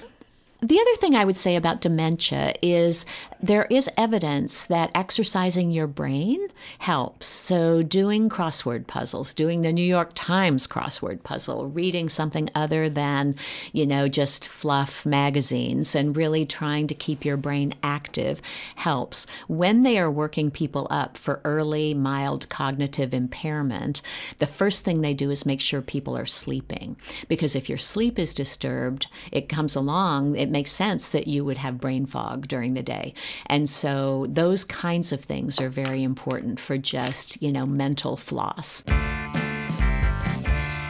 The 0.64 0.80
other 0.80 0.96
thing 0.98 1.16
I 1.16 1.26
would 1.26 1.36
say 1.36 1.56
about 1.56 1.82
dementia 1.82 2.54
is 2.62 3.04
there 3.42 3.66
is 3.72 3.90
evidence 3.98 4.66
that 4.66 4.92
exercising 4.94 5.72
your 5.72 5.88
brain 5.88 6.50
helps. 6.78 7.26
So, 7.26 7.82
doing 7.82 8.30
crossword 8.30 8.86
puzzles, 8.86 9.34
doing 9.34 9.64
the 9.64 9.74
New 9.74 9.84
York 9.84 10.12
Times 10.14 10.68
crossword 10.68 11.24
puzzle, 11.24 11.68
reading 11.68 12.10
something 12.10 12.48
other 12.54 12.90
than, 12.90 13.34
you 13.74 13.88
know, 13.88 14.08
just 14.08 14.48
fluff 14.48 15.04
magazines, 15.04 15.96
and 15.96 16.16
really 16.16 16.46
trying 16.46 16.86
to 16.86 16.94
keep 16.94 17.26
your 17.26 17.38
brain 17.38 17.74
active 17.82 18.40
helps. 18.76 19.26
When 19.48 19.82
they 19.82 19.98
are 19.98 20.12
working 20.12 20.52
people 20.52 20.86
up 20.92 21.18
for 21.18 21.42
early, 21.44 21.96
mild 21.96 22.50
cognitive 22.50 23.16
impairment, 23.16 24.04
the 24.38 24.46
first 24.46 24.84
thing 24.84 25.02
they 25.02 25.16
do 25.16 25.32
is 25.32 25.44
make 25.44 25.62
sure 25.62 25.82
people 25.82 26.16
are 26.16 26.28
sleeping. 26.28 26.98
Because 27.28 27.56
if 27.56 27.68
your 27.68 27.80
sleep 27.80 28.20
is 28.20 28.36
disturbed, 28.36 29.08
it 29.32 29.50
comes 29.50 29.76
along, 29.76 30.36
it 30.36 30.51
makes 30.52 30.72
sense 30.72 31.10
that 31.10 31.28
you 31.28 31.44
would 31.46 31.58
have 31.58 31.80
brain 31.80 32.06
fog 32.06 32.48
during 32.48 32.74
the 32.74 32.84
day. 32.84 33.14
And 33.48 33.70
so 33.70 34.26
those 34.30 34.64
kinds 34.64 35.12
of 35.12 35.24
things 35.24 35.60
are 35.60 35.70
very 35.70 36.04
important 36.04 36.60
for 36.60 36.78
just, 36.78 37.42
you 37.42 37.52
know, 37.52 37.66
mental 37.66 38.16
floss. 38.18 38.84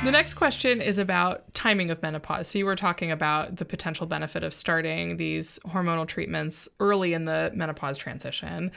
The 0.03 0.11
next 0.11 0.33
question 0.33 0.81
is 0.81 0.97
about 0.97 1.53
timing 1.53 1.91
of 1.91 2.01
menopause. 2.01 2.47
So, 2.47 2.57
you 2.57 2.65
were 2.65 2.75
talking 2.75 3.11
about 3.11 3.57
the 3.57 3.65
potential 3.65 4.07
benefit 4.07 4.43
of 4.43 4.51
starting 4.51 5.17
these 5.17 5.59
hormonal 5.67 6.07
treatments 6.07 6.67
early 6.79 7.13
in 7.13 7.25
the 7.25 7.51
menopause 7.53 7.99
transition. 7.99 8.71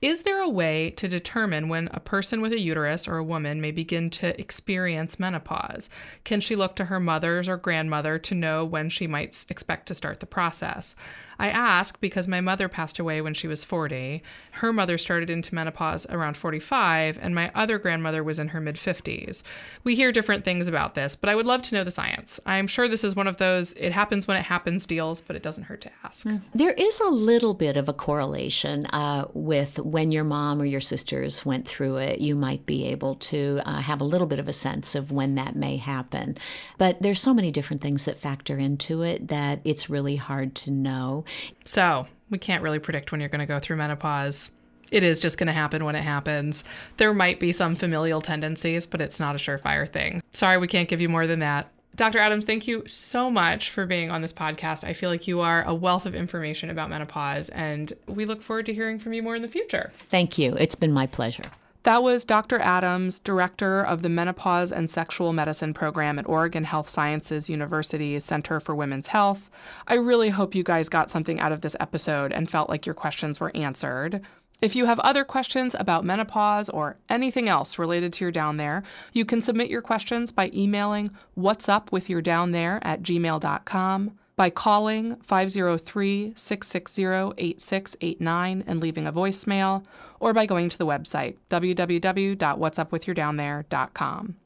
Is 0.00 0.22
there 0.22 0.40
a 0.40 0.48
way 0.48 0.92
to 0.92 1.08
determine 1.08 1.68
when 1.68 1.90
a 1.92 2.00
person 2.00 2.40
with 2.40 2.52
a 2.52 2.58
uterus 2.58 3.06
or 3.06 3.18
a 3.18 3.24
woman 3.24 3.60
may 3.60 3.70
begin 3.70 4.08
to 4.10 4.40
experience 4.40 5.20
menopause? 5.20 5.90
Can 6.24 6.40
she 6.40 6.56
look 6.56 6.74
to 6.76 6.86
her 6.86 6.98
mother's 6.98 7.50
or 7.50 7.58
grandmother 7.58 8.18
to 8.20 8.34
know 8.34 8.64
when 8.64 8.88
she 8.88 9.06
might 9.06 9.44
expect 9.50 9.88
to 9.88 9.94
start 9.94 10.20
the 10.20 10.26
process? 10.26 10.94
I 11.40 11.48
ask 11.48 11.98
because 12.00 12.28
my 12.28 12.42
mother 12.42 12.68
passed 12.68 12.98
away 12.98 13.22
when 13.22 13.32
she 13.32 13.48
was 13.48 13.64
40. 13.64 14.22
Her 14.52 14.74
mother 14.74 14.98
started 14.98 15.30
into 15.30 15.54
menopause 15.54 16.04
around 16.10 16.36
45, 16.36 17.18
and 17.20 17.34
my 17.34 17.50
other 17.54 17.78
grandmother 17.78 18.22
was 18.22 18.38
in 18.38 18.48
her 18.48 18.60
mid 18.60 18.76
50s. 18.76 19.42
We 19.82 19.94
hear 19.96 20.12
different 20.12 20.44
things 20.44 20.68
about 20.68 20.94
this, 20.94 21.16
but 21.16 21.30
I 21.30 21.34
would 21.34 21.46
love 21.46 21.62
to 21.62 21.74
know 21.74 21.82
the 21.82 21.90
science. 21.90 22.40
I'm 22.44 22.66
sure 22.66 22.88
this 22.88 23.04
is 23.04 23.16
one 23.16 23.26
of 23.26 23.38
those 23.38 23.72
it 23.72 23.92
happens 23.92 24.28
when 24.28 24.36
it 24.36 24.42
happens 24.42 24.84
deals, 24.84 25.22
but 25.22 25.34
it 25.34 25.42
doesn't 25.42 25.64
hurt 25.64 25.80
to 25.80 25.90
ask. 26.04 26.26
There 26.54 26.72
is 26.72 27.00
a 27.00 27.08
little 27.08 27.54
bit 27.54 27.78
of 27.78 27.88
a 27.88 27.94
correlation 27.94 28.84
uh, 28.86 29.24
with 29.32 29.78
when 29.78 30.12
your 30.12 30.24
mom 30.24 30.60
or 30.60 30.66
your 30.66 30.82
sisters 30.82 31.46
went 31.46 31.66
through 31.66 31.96
it. 31.96 32.20
You 32.20 32.34
might 32.34 32.66
be 32.66 32.86
able 32.88 33.14
to 33.14 33.62
uh, 33.64 33.80
have 33.80 34.02
a 34.02 34.04
little 34.04 34.26
bit 34.26 34.40
of 34.40 34.48
a 34.48 34.52
sense 34.52 34.94
of 34.94 35.10
when 35.10 35.36
that 35.36 35.56
may 35.56 35.78
happen. 35.78 36.36
But 36.76 37.00
there's 37.00 37.20
so 37.20 37.32
many 37.32 37.50
different 37.50 37.80
things 37.80 38.04
that 38.04 38.18
factor 38.18 38.58
into 38.58 39.00
it 39.00 39.28
that 39.28 39.60
it's 39.64 39.88
really 39.88 40.16
hard 40.16 40.54
to 40.56 40.70
know. 40.70 41.24
So, 41.64 42.06
we 42.30 42.38
can't 42.38 42.62
really 42.62 42.78
predict 42.78 43.10
when 43.10 43.20
you're 43.20 43.28
going 43.28 43.40
to 43.40 43.46
go 43.46 43.58
through 43.58 43.76
menopause. 43.76 44.50
It 44.90 45.02
is 45.02 45.18
just 45.18 45.38
going 45.38 45.46
to 45.46 45.52
happen 45.52 45.84
when 45.84 45.94
it 45.94 46.02
happens. 46.02 46.64
There 46.96 47.14
might 47.14 47.38
be 47.38 47.52
some 47.52 47.76
familial 47.76 48.20
tendencies, 48.20 48.86
but 48.86 49.00
it's 49.00 49.20
not 49.20 49.34
a 49.34 49.38
surefire 49.38 49.88
thing. 49.88 50.22
Sorry, 50.32 50.58
we 50.58 50.66
can't 50.66 50.88
give 50.88 51.00
you 51.00 51.08
more 51.08 51.26
than 51.26 51.40
that. 51.40 51.68
Dr. 51.96 52.18
Adams, 52.18 52.44
thank 52.44 52.66
you 52.66 52.86
so 52.86 53.30
much 53.30 53.70
for 53.70 53.84
being 53.84 54.10
on 54.10 54.22
this 54.22 54.32
podcast. 54.32 54.84
I 54.84 54.92
feel 54.92 55.10
like 55.10 55.26
you 55.26 55.40
are 55.40 55.64
a 55.64 55.74
wealth 55.74 56.06
of 56.06 56.14
information 56.14 56.70
about 56.70 56.88
menopause, 56.88 57.50
and 57.50 57.92
we 58.06 58.24
look 58.24 58.42
forward 58.42 58.66
to 58.66 58.74
hearing 58.74 58.98
from 58.98 59.12
you 59.12 59.22
more 59.22 59.36
in 59.36 59.42
the 59.42 59.48
future. 59.48 59.92
Thank 60.08 60.38
you. 60.38 60.54
It's 60.54 60.74
been 60.74 60.92
my 60.92 61.06
pleasure. 61.06 61.44
That 61.84 62.02
was 62.02 62.26
Dr. 62.26 62.58
Adams, 62.58 63.18
director 63.18 63.82
of 63.82 64.02
the 64.02 64.10
Menopause 64.10 64.70
and 64.70 64.90
Sexual 64.90 65.32
Medicine 65.32 65.72
program 65.72 66.18
at 66.18 66.28
Oregon 66.28 66.64
Health 66.64 66.90
Sciences 66.90 67.48
University's 67.48 68.22
Center 68.22 68.60
for 68.60 68.74
Women's 68.74 69.06
Health. 69.06 69.48
I 69.86 69.94
really 69.94 70.28
hope 70.28 70.54
you 70.54 70.62
guys 70.62 70.90
got 70.90 71.08
something 71.08 71.40
out 71.40 71.52
of 71.52 71.62
this 71.62 71.76
episode 71.80 72.32
and 72.32 72.50
felt 72.50 72.68
like 72.68 72.84
your 72.84 72.94
questions 72.94 73.40
were 73.40 73.50
answered. 73.56 74.20
If 74.60 74.76
you 74.76 74.84
have 74.84 75.00
other 75.00 75.24
questions 75.24 75.74
about 75.78 76.04
menopause 76.04 76.68
or 76.68 76.98
anything 77.08 77.48
else 77.48 77.78
related 77.78 78.12
to 78.14 78.24
your 78.26 78.32
down 78.32 78.58
there, 78.58 78.82
you 79.14 79.24
can 79.24 79.40
submit 79.40 79.70
your 79.70 79.80
questions 79.80 80.32
by 80.32 80.50
emailing 80.52 81.10
what's 81.32 81.66
up 81.66 81.90
with 81.92 82.10
your 82.10 82.20
down 82.20 82.52
there 82.52 82.78
at 82.82 83.02
gmail.com, 83.02 84.18
by 84.36 84.50
calling 84.50 85.16
503 85.16 86.34
660 86.36 87.04
8689 87.38 88.64
and 88.66 88.80
leaving 88.80 89.06
a 89.06 89.12
voicemail, 89.12 89.82
or 90.20 90.32
by 90.32 90.46
going 90.46 90.68
to 90.68 90.78
the 90.78 90.86
website 90.86 91.34
www.whatsupwithyourdownthere.com. 91.50 94.36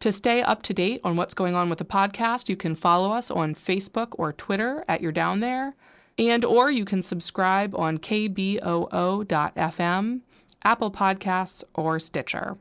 To 0.00 0.10
stay 0.12 0.42
up 0.42 0.62
to 0.62 0.74
date 0.74 1.00
on 1.02 1.16
what's 1.16 1.34
going 1.34 1.54
on 1.54 1.70
with 1.70 1.78
the 1.78 1.84
podcast, 1.84 2.50
you 2.50 2.56
can 2.56 2.74
follow 2.74 3.10
us 3.10 3.30
on 3.30 3.54
Facebook 3.54 4.08
or 4.12 4.34
Twitter 4.34 4.84
at 4.86 5.00
Your 5.00 5.12
Down 5.12 5.40
There, 5.40 5.74
and 6.18 6.44
or 6.44 6.70
you 6.70 6.84
can 6.84 7.02
subscribe 7.02 7.74
on 7.74 7.96
kboo.fm, 7.98 8.60
Apple 10.62 10.90
Podcasts, 10.90 11.64
or 11.74 11.98
Stitcher. 11.98 12.58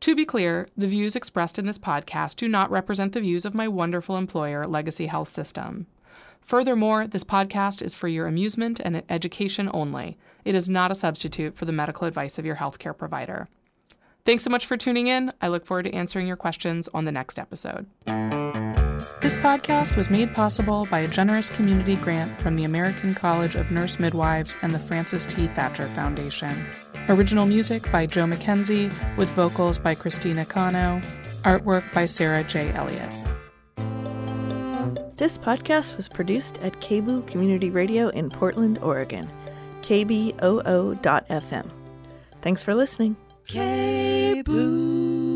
To 0.00 0.14
be 0.16 0.24
clear, 0.24 0.68
the 0.76 0.88
views 0.88 1.16
expressed 1.16 1.58
in 1.58 1.66
this 1.66 1.78
podcast 1.78 2.36
do 2.36 2.48
not 2.48 2.70
represent 2.70 3.12
the 3.12 3.20
views 3.20 3.44
of 3.44 3.54
my 3.54 3.68
wonderful 3.68 4.16
employer, 4.16 4.66
Legacy 4.66 5.06
Health 5.06 5.28
System. 5.28 5.86
Furthermore, 6.40 7.06
this 7.06 7.24
podcast 7.24 7.80
is 7.80 7.94
for 7.94 8.08
your 8.08 8.26
amusement 8.26 8.80
and 8.84 9.04
education 9.08 9.70
only. 9.72 10.18
It 10.44 10.54
is 10.54 10.68
not 10.68 10.90
a 10.90 10.94
substitute 10.94 11.56
for 11.56 11.64
the 11.64 11.72
medical 11.72 12.06
advice 12.06 12.38
of 12.38 12.44
your 12.44 12.56
healthcare 12.56 12.96
provider. 12.96 13.48
Thanks 14.24 14.44
so 14.44 14.50
much 14.50 14.66
for 14.66 14.76
tuning 14.76 15.08
in. 15.08 15.32
I 15.40 15.48
look 15.48 15.66
forward 15.66 15.84
to 15.84 15.92
answering 15.94 16.26
your 16.26 16.36
questions 16.36 16.88
on 16.94 17.04
the 17.04 17.12
next 17.12 17.38
episode. 17.38 17.86
This 19.20 19.36
podcast 19.36 19.96
was 19.96 20.10
made 20.10 20.32
possible 20.34 20.86
by 20.90 21.00
a 21.00 21.08
generous 21.08 21.48
community 21.48 21.96
grant 21.96 22.30
from 22.40 22.54
the 22.54 22.64
American 22.64 23.14
College 23.14 23.56
of 23.56 23.70
Nurse 23.70 23.98
Midwives 23.98 24.54
and 24.62 24.72
the 24.72 24.78
Francis 24.78 25.26
T. 25.26 25.48
Thatcher 25.48 25.86
Foundation. 25.88 26.54
Original 27.08 27.46
music 27.46 27.90
by 27.90 28.06
Joe 28.06 28.26
McKenzie, 28.26 28.92
with 29.16 29.28
vocals 29.30 29.76
by 29.78 29.94
Christina 29.96 30.44
Cano. 30.44 31.00
Artwork 31.42 31.82
by 31.92 32.06
Sarah 32.06 32.44
J. 32.44 32.72
Elliott. 32.72 33.12
This 35.16 35.36
podcast 35.38 35.96
was 35.96 36.08
produced 36.08 36.58
at 36.58 36.80
KBOO 36.80 37.26
Community 37.26 37.70
Radio 37.70 38.08
in 38.08 38.30
Portland, 38.30 38.78
Oregon. 38.78 39.28
KBOO.FM. 39.82 41.66
Thanks 42.40 42.62
for 42.62 42.74
listening. 42.74 43.16
KBOO. 43.48 45.31